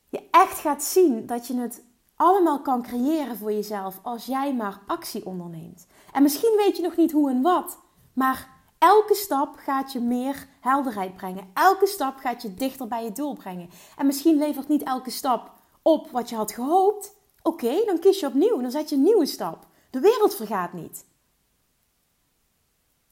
je 0.10 0.28
echt 0.32 0.60
gaat 0.60 0.84
zien 0.84 1.26
dat 1.26 1.48
je 1.48 1.60
het 1.60 1.86
allemaal 2.18 2.62
kan 2.62 2.82
creëren 2.82 3.38
voor 3.38 3.52
jezelf 3.52 4.00
als 4.04 4.26
jij 4.26 4.54
maar 4.54 4.80
actie 4.88 5.26
onderneemt. 5.26 5.88
En 6.12 6.22
misschien 6.22 6.56
weet 6.58 6.78
je 6.78 6.84
nog 6.84 6.96
niet 6.96 7.12
hoe 7.12 7.30
en 7.30 7.42
wat, 7.42 7.80
maar 8.14 8.50
elke 8.78 9.16
stap 9.16 9.56
gaat 9.56 9.92
je 9.92 10.00
meer 10.00 10.48
helderheid 10.60 11.16
brengen. 11.16 11.50
Elke 11.54 11.88
stap 11.88 12.18
gaat 12.18 12.42
je 12.42 12.54
dichter 12.54 12.88
bij 12.88 13.04
je 13.04 13.12
doel 13.12 13.34
brengen. 13.34 13.70
En 13.98 14.06
misschien 14.06 14.38
levert 14.38 14.68
niet 14.68 14.84
elke 14.84 15.10
stap 15.10 15.52
op 15.82 16.10
wat 16.12 16.30
je 16.30 16.36
had 16.36 16.52
gehoopt. 16.52 17.16
Oké, 17.42 17.84
dan 17.86 18.00
kies 18.00 18.20
je 18.20 18.28
opnieuw, 18.28 18.62
dan 18.62 18.72
zet 18.72 18.90
je 18.90 18.96
een 18.96 19.04
nieuwe 19.04 19.26
stap. 19.26 19.66
De 19.90 20.00
wereld 20.00 20.36
vergaat 20.36 20.74
niet. 20.74 21.06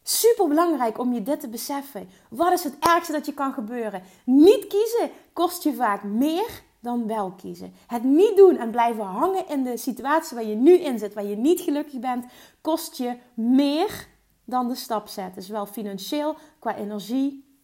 Super 0.03 0.47
belangrijk 0.47 0.97
om 0.97 1.13
je 1.13 1.23
dit 1.23 1.39
te 1.39 1.47
beseffen. 1.47 2.09
Wat 2.29 2.51
is 2.51 2.63
het 2.63 2.75
ergste 2.79 3.11
dat 3.11 3.25
je 3.25 3.33
kan 3.33 3.53
gebeuren? 3.53 4.03
Niet 4.25 4.67
kiezen 4.67 5.11
kost 5.33 5.63
je 5.63 5.73
vaak 5.73 6.03
meer 6.03 6.63
dan 6.85 7.07
wel 7.07 7.31
kiezen. 7.31 7.73
Het 7.87 8.03
niet 8.03 8.35
doen 8.35 8.57
en 8.57 8.71
blijven 8.71 9.03
hangen 9.03 9.47
in 9.47 9.63
de 9.63 9.77
situatie 9.77 10.35
waar 10.35 10.45
je 10.45 10.55
nu 10.55 10.73
in 10.73 10.99
zit, 10.99 11.13
waar 11.13 11.25
je 11.25 11.35
niet 11.35 11.59
gelukkig 11.61 11.99
bent, 11.99 12.25
kost 12.61 12.97
je 12.97 13.17
meer 13.33 14.07
dan 14.43 14.67
de 14.67 14.75
stap 14.75 15.07
zetten. 15.07 15.41
Zowel 15.41 15.65
financieel, 15.65 16.35
qua 16.59 16.75
energie, 16.75 17.59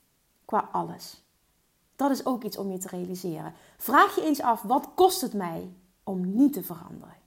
qua 0.46 0.70
alles. 0.72 1.24
Dat 1.96 2.12
is 2.12 2.26
ook 2.26 2.44
iets 2.44 2.58
om 2.58 2.72
je 2.72 2.78
te 2.78 2.88
realiseren. 2.88 3.54
Vraag 3.78 4.16
je 4.16 4.22
eens 4.22 4.42
af, 4.42 4.62
wat 4.62 4.90
kost 4.96 5.22
het 5.22 5.34
mij 5.34 5.74
om 6.04 6.36
niet 6.36 6.54
te 6.54 6.64
veranderen? 6.64 7.18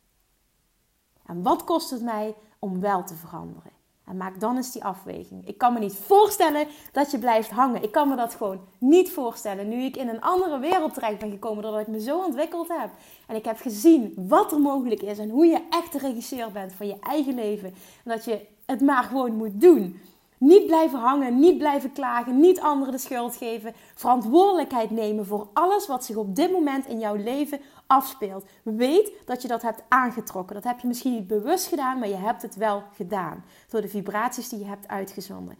En 1.26 1.42
wat 1.42 1.64
kost 1.64 1.90
het 1.90 2.02
mij 2.02 2.34
om 2.58 2.80
wel 2.80 3.04
te 3.04 3.14
veranderen? 3.14 3.72
En 4.06 4.16
maak 4.16 4.40
dan 4.40 4.56
eens 4.56 4.72
die 4.72 4.84
afweging. 4.84 5.48
Ik 5.48 5.58
kan 5.58 5.72
me 5.72 5.78
niet 5.78 5.94
voorstellen 5.94 6.66
dat 6.92 7.10
je 7.10 7.18
blijft 7.18 7.50
hangen. 7.50 7.82
Ik 7.82 7.92
kan 7.92 8.08
me 8.08 8.16
dat 8.16 8.34
gewoon 8.34 8.60
niet 8.78 9.10
voorstellen. 9.10 9.68
Nu 9.68 9.82
ik 9.82 9.96
in 9.96 10.08
een 10.08 10.20
andere 10.20 10.58
wereld 10.58 10.94
terecht 10.94 11.18
ben 11.18 11.30
gekomen, 11.30 11.62
doordat 11.62 11.80
ik 11.80 11.88
me 11.88 12.00
zo 12.00 12.18
ontwikkeld 12.18 12.68
heb. 12.68 12.90
En 13.26 13.36
ik 13.36 13.44
heb 13.44 13.58
gezien 13.58 14.14
wat 14.16 14.52
er 14.52 14.60
mogelijk 14.60 15.02
is 15.02 15.18
en 15.18 15.30
hoe 15.30 15.46
je 15.46 15.66
echt 15.70 15.92
de 15.92 15.98
regisseur 15.98 16.52
bent 16.52 16.72
van 16.72 16.86
je 16.86 16.96
eigen 17.00 17.34
leven. 17.34 17.74
En 18.04 18.10
dat 18.10 18.24
je 18.24 18.46
het 18.66 18.80
maar 18.80 19.02
gewoon 19.02 19.36
moet 19.36 19.60
doen. 19.60 20.00
Niet 20.44 20.66
blijven 20.66 20.98
hangen, 20.98 21.38
niet 21.38 21.58
blijven 21.58 21.92
klagen, 21.92 22.40
niet 22.40 22.60
anderen 22.60 22.92
de 22.92 23.00
schuld 23.00 23.36
geven. 23.36 23.74
Verantwoordelijkheid 23.94 24.90
nemen 24.90 25.26
voor 25.26 25.48
alles 25.52 25.86
wat 25.86 26.04
zich 26.04 26.16
op 26.16 26.36
dit 26.36 26.52
moment 26.52 26.86
in 26.86 26.98
jouw 26.98 27.14
leven 27.14 27.60
afspeelt. 27.86 28.44
Weet 28.62 29.12
dat 29.24 29.42
je 29.42 29.48
dat 29.48 29.62
hebt 29.62 29.82
aangetrokken. 29.88 30.54
Dat 30.54 30.64
heb 30.64 30.80
je 30.80 30.86
misschien 30.86 31.12
niet 31.12 31.26
bewust 31.26 31.66
gedaan, 31.66 31.98
maar 31.98 32.08
je 32.08 32.16
hebt 32.16 32.42
het 32.42 32.56
wel 32.56 32.82
gedaan. 32.94 33.44
Door 33.68 33.80
de 33.80 33.88
vibraties 33.88 34.48
die 34.48 34.58
je 34.58 34.64
hebt 34.64 34.88
uitgezonden. 34.88 35.56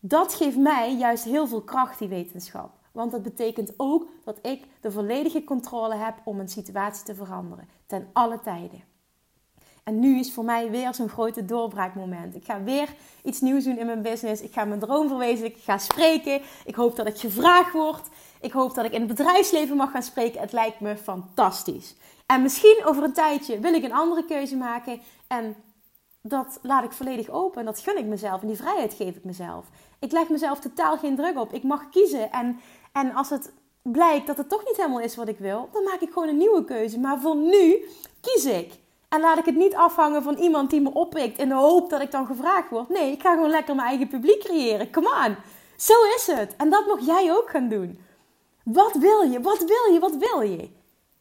Dat 0.00 0.34
geeft 0.34 0.56
mij 0.56 0.94
juist 0.94 1.24
heel 1.24 1.46
veel 1.46 1.62
kracht, 1.62 1.98
die 1.98 2.08
wetenschap. 2.08 2.70
Want 2.92 3.10
dat 3.10 3.22
betekent 3.22 3.72
ook 3.76 4.06
dat 4.24 4.38
ik 4.42 4.66
de 4.80 4.92
volledige 4.92 5.44
controle 5.44 5.94
heb 5.94 6.14
om 6.24 6.40
een 6.40 6.48
situatie 6.48 7.04
te 7.04 7.14
veranderen. 7.14 7.68
Ten 7.86 8.08
alle 8.12 8.40
tijden. 8.40 8.93
En 9.84 9.98
nu 9.98 10.18
is 10.18 10.32
voor 10.32 10.44
mij 10.44 10.70
weer 10.70 10.94
zo'n 10.94 11.08
grote 11.08 11.44
doorbraakmoment. 11.44 12.34
Ik 12.34 12.44
ga 12.44 12.62
weer 12.62 12.88
iets 13.22 13.40
nieuws 13.40 13.64
doen 13.64 13.78
in 13.78 13.86
mijn 13.86 14.02
business. 14.02 14.42
Ik 14.42 14.52
ga 14.52 14.64
mijn 14.64 14.80
droom 14.80 15.08
verwezenlijken. 15.08 15.58
Ik 15.58 15.64
ga 15.64 15.78
spreken. 15.78 16.40
Ik 16.64 16.74
hoop 16.74 16.96
dat 16.96 17.06
ik 17.06 17.18
gevraagd 17.18 17.72
word. 17.72 18.08
Ik 18.40 18.52
hoop 18.52 18.74
dat 18.74 18.84
ik 18.84 18.92
in 18.92 19.00
het 19.00 19.08
bedrijfsleven 19.08 19.76
mag 19.76 19.90
gaan 19.90 20.02
spreken. 20.02 20.40
Het 20.40 20.52
lijkt 20.52 20.80
me 20.80 20.96
fantastisch. 20.96 21.94
En 22.26 22.42
misschien 22.42 22.82
over 22.84 23.02
een 23.02 23.12
tijdje 23.12 23.58
wil 23.58 23.74
ik 23.74 23.84
een 23.84 23.92
andere 23.92 24.24
keuze 24.24 24.56
maken. 24.56 25.00
En 25.26 25.56
dat 26.22 26.58
laat 26.62 26.84
ik 26.84 26.92
volledig 26.92 27.28
open. 27.28 27.60
En 27.60 27.66
dat 27.66 27.80
gun 27.80 27.98
ik 27.98 28.06
mezelf. 28.06 28.40
En 28.40 28.46
die 28.46 28.56
vrijheid 28.56 28.94
geef 28.94 29.16
ik 29.16 29.24
mezelf. 29.24 29.66
Ik 29.98 30.12
leg 30.12 30.28
mezelf 30.28 30.60
totaal 30.60 30.98
geen 30.98 31.16
druk 31.16 31.38
op. 31.38 31.52
Ik 31.52 31.62
mag 31.62 31.88
kiezen. 31.88 32.32
En, 32.32 32.60
en 32.92 33.14
als 33.14 33.30
het 33.30 33.52
blijkt 33.82 34.26
dat 34.26 34.36
het 34.36 34.48
toch 34.48 34.64
niet 34.64 34.76
helemaal 34.76 35.00
is 35.00 35.16
wat 35.16 35.28
ik 35.28 35.38
wil, 35.38 35.68
dan 35.72 35.82
maak 35.82 36.00
ik 36.00 36.12
gewoon 36.12 36.28
een 36.28 36.36
nieuwe 36.36 36.64
keuze. 36.64 36.98
Maar 36.98 37.20
voor 37.20 37.36
nu 37.36 37.88
kies 38.20 38.44
ik. 38.44 38.82
En 39.14 39.20
laat 39.20 39.38
ik 39.38 39.44
het 39.44 39.56
niet 39.56 39.74
afhangen 39.74 40.22
van 40.22 40.34
iemand 40.36 40.70
die 40.70 40.80
me 40.80 40.92
oppikt 40.92 41.38
in 41.38 41.48
de 41.48 41.54
hoop 41.54 41.90
dat 41.90 42.00
ik 42.00 42.10
dan 42.10 42.26
gevraagd 42.26 42.70
word. 42.70 42.88
Nee, 42.88 43.12
ik 43.12 43.20
ga 43.20 43.34
gewoon 43.34 43.50
lekker 43.50 43.74
mijn 43.74 43.88
eigen 43.88 44.08
publiek 44.08 44.40
creëren. 44.40 44.90
Come 44.90 45.08
on. 45.26 45.36
Zo 45.76 45.92
is 46.16 46.26
het. 46.26 46.56
En 46.56 46.70
dat 46.70 46.86
mag 46.86 47.06
jij 47.06 47.32
ook 47.32 47.50
gaan 47.50 47.68
doen. 47.68 48.00
Wat 48.64 48.94
wil 48.94 49.22
je? 49.22 49.40
Wat 49.40 49.58
wil 49.58 49.92
je? 49.92 49.98
Wat 50.00 50.16
wil 50.16 50.40
je? 50.40 50.70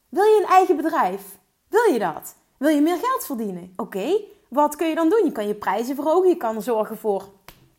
Wil 0.09 0.23
je 0.23 0.39
een 0.41 0.49
eigen 0.49 0.75
bedrijf? 0.75 1.21
Wil 1.69 1.93
je 1.93 1.99
dat? 1.99 2.35
Wil 2.57 2.69
je 2.69 2.81
meer 2.81 2.97
geld 2.97 3.25
verdienen? 3.25 3.73
Oké, 3.75 4.21
wat 4.49 4.75
kun 4.75 4.87
je 4.87 4.95
dan 4.95 5.09
doen? 5.09 5.25
Je 5.25 5.31
kan 5.31 5.47
je 5.47 5.55
prijzen 5.55 5.95
verhogen. 5.95 6.29
Je 6.29 6.37
kan 6.37 6.61
zorgen 6.61 6.97
voor 6.97 7.29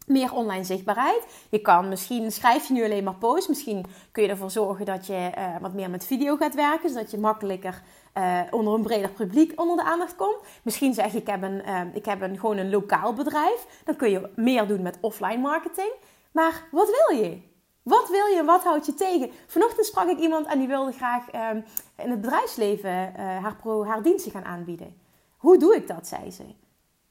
meer 0.05 0.33
online 0.33 0.64
zichtbaarheid. 0.64 1.27
Je 1.51 1.59
kan 1.59 1.88
misschien, 1.88 2.33
schrijf 2.33 2.69
je 2.69 2.73
nu 2.73 2.85
alleen 2.85 3.05
maar 3.05 3.14
posts. 3.14 3.49
Misschien 3.49 3.85
kun 4.12 4.23
je 4.23 4.29
ervoor 4.29 4.51
zorgen 4.51 4.85
dat 4.85 5.07
je 5.07 5.31
uh, 5.38 5.57
wat 5.61 5.73
meer 5.73 5.90
met 5.90 6.07
video 6.07 6.37
gaat 6.37 6.55
werken. 6.55 6.90
Zodat 6.90 7.11
je 7.11 7.19
makkelijker 7.19 7.83
uh, 8.19 8.40
onder 8.51 8.75
een 8.75 8.83
breder 8.83 9.11
publiek 9.11 9.61
onder 9.61 9.77
de 9.77 9.83
aandacht 9.83 10.17
komt. 10.17 10.38
Misschien 10.62 10.95
zeg 10.95 11.12
je, 11.12 11.19
ik 11.19 11.27
heb, 11.27 11.43
een, 11.43 11.62
uh, 11.67 11.81
ik 11.95 12.05
heb 12.05 12.21
een, 12.21 12.38
gewoon 12.38 12.57
een 12.57 12.71
lokaal 12.71 13.12
bedrijf. 13.12 13.67
Dan 13.85 13.97
kun 13.97 14.11
je 14.11 14.31
meer 14.37 14.67
doen 14.67 14.83
met 14.83 14.99
offline 15.01 15.40
marketing. 15.40 15.93
Maar 16.33 16.62
wat 16.71 16.88
wil 16.90 17.19
je? 17.19 17.38
Wat 17.83 18.09
wil 18.09 18.27
je 18.27 18.37
en 18.38 18.47
wat 18.47 18.64
houdt 18.64 18.87
je 18.87 18.95
tegen? 18.95 19.31
Vanochtend 19.47 19.87
sprak 19.87 20.09
ik 20.09 20.19
iemand 20.19 20.47
en 20.47 20.59
die 20.59 20.69
wilde 20.69 20.93
graag 20.93 21.35
uh, 21.35 21.49
in 21.97 22.11
het 22.11 22.21
bedrijfsleven 22.21 23.14
haar, 23.17 23.57
pro, 23.57 23.85
haar 23.85 24.03
diensten 24.03 24.33
gaan 24.33 24.45
aanbieden. 24.45 24.97
Hoe 25.37 25.59
doe 25.59 25.75
ik 25.75 25.87
dat, 25.87 26.07
zei 26.07 26.31
ze. 26.31 26.45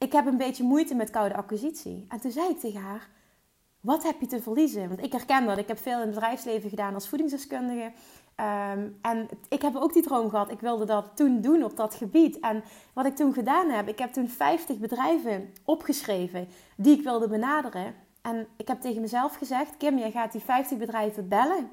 Ik 0.04 0.12
heb 0.12 0.26
een 0.26 0.36
beetje 0.36 0.64
moeite 0.64 0.94
met 0.94 1.10
koude 1.10 1.34
acquisitie. 1.34 2.04
En 2.08 2.20
toen 2.20 2.30
zei 2.30 2.48
ik 2.48 2.58
tegen 2.58 2.80
haar, 2.80 3.08
wat 3.80 4.02
heb 4.02 4.20
je 4.20 4.26
te 4.26 4.42
verliezen? 4.42 4.88
Want 4.88 5.02
ik 5.02 5.12
herken 5.12 5.46
dat. 5.46 5.58
Ik 5.58 5.68
heb 5.68 5.78
veel 5.78 6.00
in 6.00 6.06
het 6.06 6.14
bedrijfsleven 6.14 6.70
gedaan 6.70 6.94
als 6.94 7.08
voedingsdeskundige. 7.08 7.92
Um, 8.40 8.98
en 9.02 9.28
ik 9.48 9.62
heb 9.62 9.74
ook 9.76 9.92
die 9.92 10.02
droom 10.02 10.30
gehad. 10.30 10.50
Ik 10.50 10.60
wilde 10.60 10.84
dat 10.84 11.10
toen 11.14 11.40
doen 11.40 11.64
op 11.64 11.76
dat 11.76 11.94
gebied. 11.94 12.40
En 12.40 12.64
wat 12.92 13.06
ik 13.06 13.16
toen 13.16 13.32
gedaan 13.32 13.70
heb, 13.70 13.88
ik 13.88 13.98
heb 13.98 14.12
toen 14.12 14.28
50 14.28 14.78
bedrijven 14.78 15.52
opgeschreven 15.64 16.48
die 16.76 16.98
ik 16.98 17.04
wilde 17.04 17.28
benaderen. 17.28 17.94
En 18.22 18.46
ik 18.56 18.68
heb 18.68 18.80
tegen 18.80 19.00
mezelf 19.00 19.36
gezegd: 19.36 19.76
Kim, 19.76 19.98
jij 19.98 20.10
gaat 20.10 20.32
die 20.32 20.40
50 20.40 20.78
bedrijven 20.78 21.28
bellen. 21.28 21.70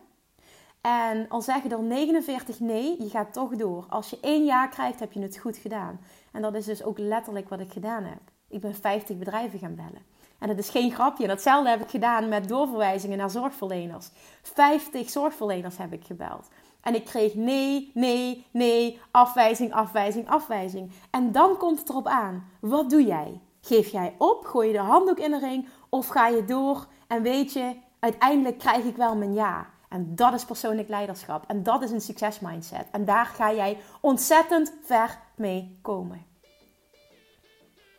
En 0.82 1.30
al 1.30 1.42
zeggen 1.42 1.72
er 1.72 1.84
49 1.84 2.60
nee, 2.60 3.04
je 3.04 3.10
gaat 3.10 3.34
toch 3.34 3.56
door. 3.56 3.86
Als 3.90 4.10
je 4.10 4.18
één 4.22 4.46
jaar 4.46 4.70
krijgt, 4.70 5.00
heb 5.00 5.12
je 5.12 5.22
het 5.22 5.38
goed 5.38 5.58
gedaan. 5.58 6.00
En 6.32 6.42
dat 6.42 6.56
is 6.56 6.66
dus 6.66 6.84
ook 6.84 6.98
letterlijk 6.98 7.50
wat 7.50 7.60
ik 7.60 7.72
gedaan 7.72 8.04
heb. 8.04 8.22
Ik 8.48 8.62
ben 8.62 8.76
50 8.76 9.18
bedrijven 9.18 9.60
gaan 9.60 9.76
bellen. 9.76 10.02
En 10.40 10.48
dat 10.48 10.58
is 10.58 10.70
geen 10.70 10.92
grapje. 10.92 11.24
En 11.24 11.30
datzelfde 11.30 11.70
heb 11.70 11.82
ik 11.82 11.90
gedaan 11.90 12.30
met 12.30 12.48
doorverwijzingen 12.48 13.18
naar 13.18 13.30
zorgverleners. 13.30 14.10
50 14.42 15.10
zorgverleners 15.10 15.78
heb 15.78 15.94
ik 15.94 16.06
gebeld. 16.06 16.48
En 16.82 16.96
ik 16.96 17.06
kreeg 17.06 17.36
nee, 17.36 17.92
nee, 17.94 18.46
nee, 18.52 19.00
afwijzing, 19.12 19.74
afwijzing, 19.74 20.30
afwijzing. 20.30 20.92
En 21.12 21.32
dan 21.32 21.58
komt 21.58 21.80
het 21.80 21.90
erop 21.90 22.08
aan. 22.08 22.50
Wat 22.60 22.90
doe 22.90 23.06
jij? 23.06 23.40
Geef 23.62 23.88
jij 23.88 24.16
op? 24.18 24.46
Gooi 24.46 24.68
je 24.68 24.74
de 24.74 24.80
handdoek 24.80 25.20
in 25.20 25.32
de 25.32 25.40
ring? 25.40 25.68
Of 25.90 26.08
ga 26.08 26.28
je 26.28 26.46
door 26.46 26.88
en 27.08 27.22
weet 27.22 27.54
je, 27.54 27.76
uiteindelijk 28.00 28.58
krijg 28.58 28.84
ik 28.84 28.96
wel 28.96 29.16
mijn 29.16 29.34
ja. 29.34 29.70
En 29.92 30.16
dat 30.16 30.34
is 30.34 30.46
persoonlijk 30.46 30.90
leiderschap. 30.90 31.44
En 31.48 31.64
dat 31.64 31.82
is 31.82 31.92
een 31.92 32.02
succesmindset. 32.02 32.86
En 32.92 33.06
daar 33.06 33.26
ga 33.26 33.54
jij 33.54 33.78
ontzettend 34.02 34.74
ver 34.84 35.20
mee 35.36 35.80
komen. 35.82 36.26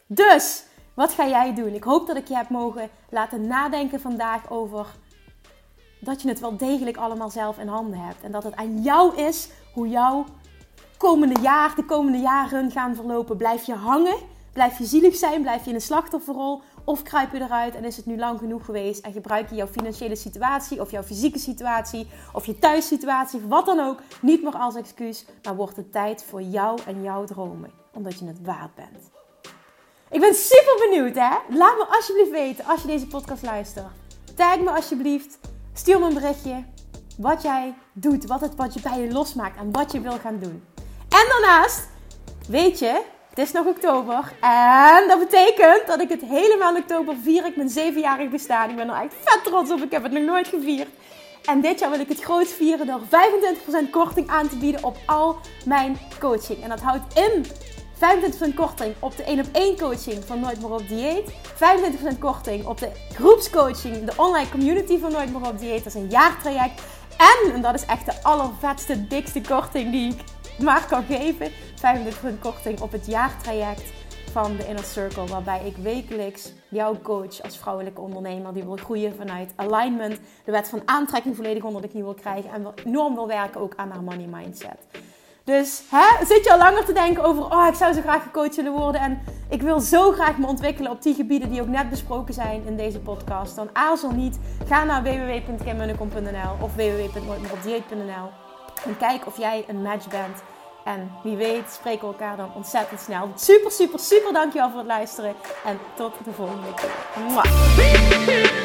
Dus, 0.07 0.65
wat 0.95 1.13
ga 1.13 1.27
jij 1.27 1.55
doen? 1.55 1.75
Ik 1.75 1.85
hoop 1.85 2.07
dat 2.07 2.17
ik 2.17 2.29
je 2.29 2.37
heb 2.37 2.49
mogen 2.49 2.91
laten 3.11 3.47
nadenken 3.47 4.01
vandaag 4.01 4.51
over 4.51 4.87
dat 6.01 6.23
je 6.23 6.29
het 6.29 6.41
wel 6.41 6.57
degelijk 6.57 6.97
allemaal 6.97 7.31
zelf 7.31 7.59
in 7.59 7.69
handen 7.69 7.99
hebt. 7.99 8.23
En 8.23 8.33
dat 8.33 8.43
het 8.43 8.57
aan 8.57 8.83
jou 8.83 9.17
is 9.17 9.49
hoe 9.75 9.89
jouw 9.89 10.25
komende 10.97 11.41
jaar, 11.41 11.75
de 11.75 11.85
komende 11.85 12.19
jaren 12.19 12.71
gaan 12.71 12.95
verlopen. 12.95 13.37
Blijf 13.37 13.65
je 13.65 13.75
hangen? 13.75 14.17
Blijf 14.53 14.79
je 14.79 14.85
zielig 14.85 15.17
zijn? 15.17 15.43
Blijf 15.43 15.63
je 15.63 15.69
in 15.69 15.75
een 15.75 15.81
slachtofferrol? 15.81 16.63
Of 16.85 17.03
kruip 17.03 17.33
je 17.33 17.41
eruit 17.41 17.75
en 17.75 17.85
is 17.85 17.97
het 17.97 18.07
nu 18.07 18.19
lang 18.19 18.39
genoeg 18.39 18.65
geweest 18.65 19.05
en 19.05 19.13
gebruik 19.13 19.49
je 19.49 19.55
jouw 19.55 19.67
financiële 19.67 20.17
situatie 20.17 20.81
of 20.81 20.91
jouw 20.91 21.03
fysieke 21.03 21.39
situatie 21.39 22.09
of 22.33 22.47
je 22.47 22.59
thuissituatie 22.59 23.41
wat 23.41 23.67
dan 23.67 23.81
ook 23.81 24.01
niet 24.21 24.43
meer 24.43 24.57
als 24.57 24.75
excuus, 24.75 25.25
maar 25.43 25.57
wordt 25.57 25.77
het 25.77 25.93
tijd 25.93 26.25
voor 26.25 26.43
jou 26.43 26.81
en 26.87 27.03
jouw 27.03 27.25
dromen, 27.25 27.71
omdat 27.93 28.19
je 28.19 28.27
het 28.27 28.43
waard 28.43 28.75
bent. 28.75 29.11
Ik 30.11 30.21
ben 30.21 30.35
super 30.35 30.89
benieuwd 30.89 31.15
hè. 31.15 31.57
Laat 31.57 31.77
me 31.77 31.87
alsjeblieft 31.91 32.31
weten 32.31 32.65
als 32.65 32.81
je 32.83 32.87
deze 32.87 33.07
podcast 33.07 33.43
luistert. 33.43 33.87
Tag 34.37 34.59
me 34.59 34.71
alsjeblieft. 34.71 35.39
Stuur 35.73 36.01
me 36.01 36.07
een 36.07 36.15
berichtje. 36.15 36.65
Wat 37.19 37.43
jij 37.43 37.75
doet, 37.93 38.27
wat, 38.27 38.41
het, 38.41 38.55
wat 38.55 38.75
je 38.75 38.81
bij 38.81 39.01
je 39.01 39.13
losmaakt 39.13 39.59
en 39.59 39.73
wat 39.73 39.93
je 39.93 40.01
wil 40.01 40.19
gaan 40.19 40.39
doen. 40.39 40.65
En 41.09 41.29
daarnaast, 41.29 41.89
weet 42.49 42.79
je, 42.79 43.03
het 43.35 43.47
is 43.47 43.53
nog 43.53 43.67
oktober. 43.67 44.33
En 44.41 45.09
dat 45.09 45.19
betekent 45.19 45.87
dat 45.87 46.01
ik 46.01 46.09
het 46.09 46.21
hele 46.21 46.57
maand 46.59 46.79
oktober 46.79 47.15
vier 47.23 47.47
ik 47.47 47.57
mijn 47.57 47.69
zevenjarig 47.69 48.31
bestaan. 48.31 48.71
Ik 48.71 48.77
ben 48.77 48.89
er 48.89 49.03
echt 49.03 49.15
vet 49.25 49.45
trots 49.45 49.71
op. 49.71 49.83
Ik 49.83 49.91
heb 49.91 50.03
het 50.03 50.13
nog 50.13 50.23
nooit 50.23 50.49
gevierd. 50.49 50.89
En 51.45 51.61
dit 51.61 51.79
jaar 51.79 51.91
wil 51.91 52.01
ik 52.01 52.09
het 52.09 52.23
groot 52.23 52.49
vieren 52.49 52.87
door 52.87 53.01
25% 53.87 53.91
korting 53.91 54.29
aan 54.29 54.49
te 54.49 54.57
bieden 54.57 54.85
op 54.85 54.97
al 55.07 55.37
mijn 55.65 55.99
coaching. 56.19 56.63
En 56.63 56.69
dat 56.69 56.81
houdt 56.81 57.19
in 57.19 57.47
25% 58.53 58.55
korting 58.55 58.95
op 58.99 59.17
de 59.17 59.23
1 59.23 59.41
op 59.41 59.47
1 59.53 59.79
coaching 59.79 60.25
van 60.25 60.41
Nooit 60.41 60.61
meer 60.61 60.73
op 60.73 60.89
dieet. 60.89 61.31
25% 62.15 62.19
korting 62.19 62.67
op 62.67 62.79
de 62.79 62.91
groepscoaching, 63.15 64.05
de 64.05 64.13
online 64.17 64.49
community 64.51 64.99
van 64.99 65.13
Nooit 65.13 65.33
meer 65.33 65.49
op 65.49 65.59
dieet. 65.59 65.85
Dat 65.85 65.95
is 65.95 66.01
een 66.01 66.11
jaartraject. 66.11 66.83
En, 67.17 67.53
en 67.53 67.63
dat 67.63 67.75
is 67.75 67.85
echt 67.85 68.07
de 68.07 68.23
allervetste, 68.23 69.07
dikste 69.07 69.41
korting 69.41 69.91
die 69.91 70.13
ik 70.13 70.21
maar 70.65 70.87
kan 70.87 71.05
geven. 71.05 71.51
25% 71.51 72.39
korting 72.41 72.81
op 72.81 72.93
het 72.93 73.07
jaartraject 73.07 73.93
van 74.33 74.57
de 74.57 74.67
Inner 74.67 74.85
Circle. 74.85 75.27
Waarbij 75.27 75.61
ik 75.67 75.77
wekelijks 75.77 76.53
jouw 76.69 77.01
coach 77.03 77.43
als 77.43 77.59
vrouwelijke 77.59 78.01
ondernemer 78.01 78.55
die 78.55 78.65
wil 78.65 78.77
groeien 78.77 79.15
vanuit 79.17 79.53
alignment. 79.57 80.21
De 80.45 80.53
wet 80.53 80.69
van 80.69 80.83
aantrekking 80.85 81.37
volledig 81.37 81.63
onder 81.63 81.83
de 81.83 81.89
knie 81.89 82.03
wil 82.03 82.15
krijgen. 82.15 82.51
En 82.51 82.67
enorm 82.85 83.15
wil 83.15 83.27
werken 83.27 83.61
ook 83.61 83.73
aan 83.77 83.91
haar 83.91 84.03
money 84.03 84.27
mindset. 84.27 84.87
Dus 85.45 85.83
hè, 85.91 86.27
zit 86.27 86.45
je 86.45 86.53
al 86.53 86.59
langer 86.59 86.85
te 86.85 86.93
denken 86.93 87.25
over, 87.25 87.45
oh, 87.45 87.67
ik 87.69 87.75
zou 87.75 87.93
zo 87.93 88.01
graag 88.01 88.23
gecoacht 88.23 88.57
willen 88.57 88.73
worden. 88.73 89.01
En 89.01 89.21
ik 89.49 89.63
wil 89.63 89.81
zo 89.81 90.13
graag 90.13 90.39
me 90.39 90.47
ontwikkelen 90.47 90.91
op 90.91 91.03
die 91.03 91.15
gebieden 91.15 91.51
die 91.51 91.61
ook 91.61 91.69
net 91.69 91.91
besproken 91.91 92.35
zijn 92.35 92.67
in 92.67 92.77
deze 92.77 93.01
podcast. 93.01 93.57
Dan 93.57 93.71
aarzel 93.73 94.11
niet. 94.11 94.39
Ga 94.67 94.85
naar 94.85 95.03
www.kimmunnekom.nl 95.03 96.65
of 96.65 96.75
www.nooitmeeropdieet.nl 96.75 98.52
en 98.85 98.97
kijk 98.97 99.27
of 99.27 99.39
jij 99.39 99.65
een 99.69 99.83
match 99.83 100.09
bent. 100.09 100.43
En 100.85 101.11
wie 101.23 101.37
weet 101.37 101.73
spreken 101.73 102.01
we 102.01 102.07
elkaar 102.07 102.37
dan 102.37 102.55
ontzettend 102.55 103.01
snel. 103.01 103.31
Super, 103.35 103.71
super, 103.71 103.99
super 103.99 104.33
dankjewel 104.33 104.69
voor 104.69 104.79
het 104.79 104.87
luisteren. 104.87 105.35
En 105.65 105.79
tot 105.95 106.15
de 106.25 106.33
volgende 106.33 106.75
keer. 106.75 108.62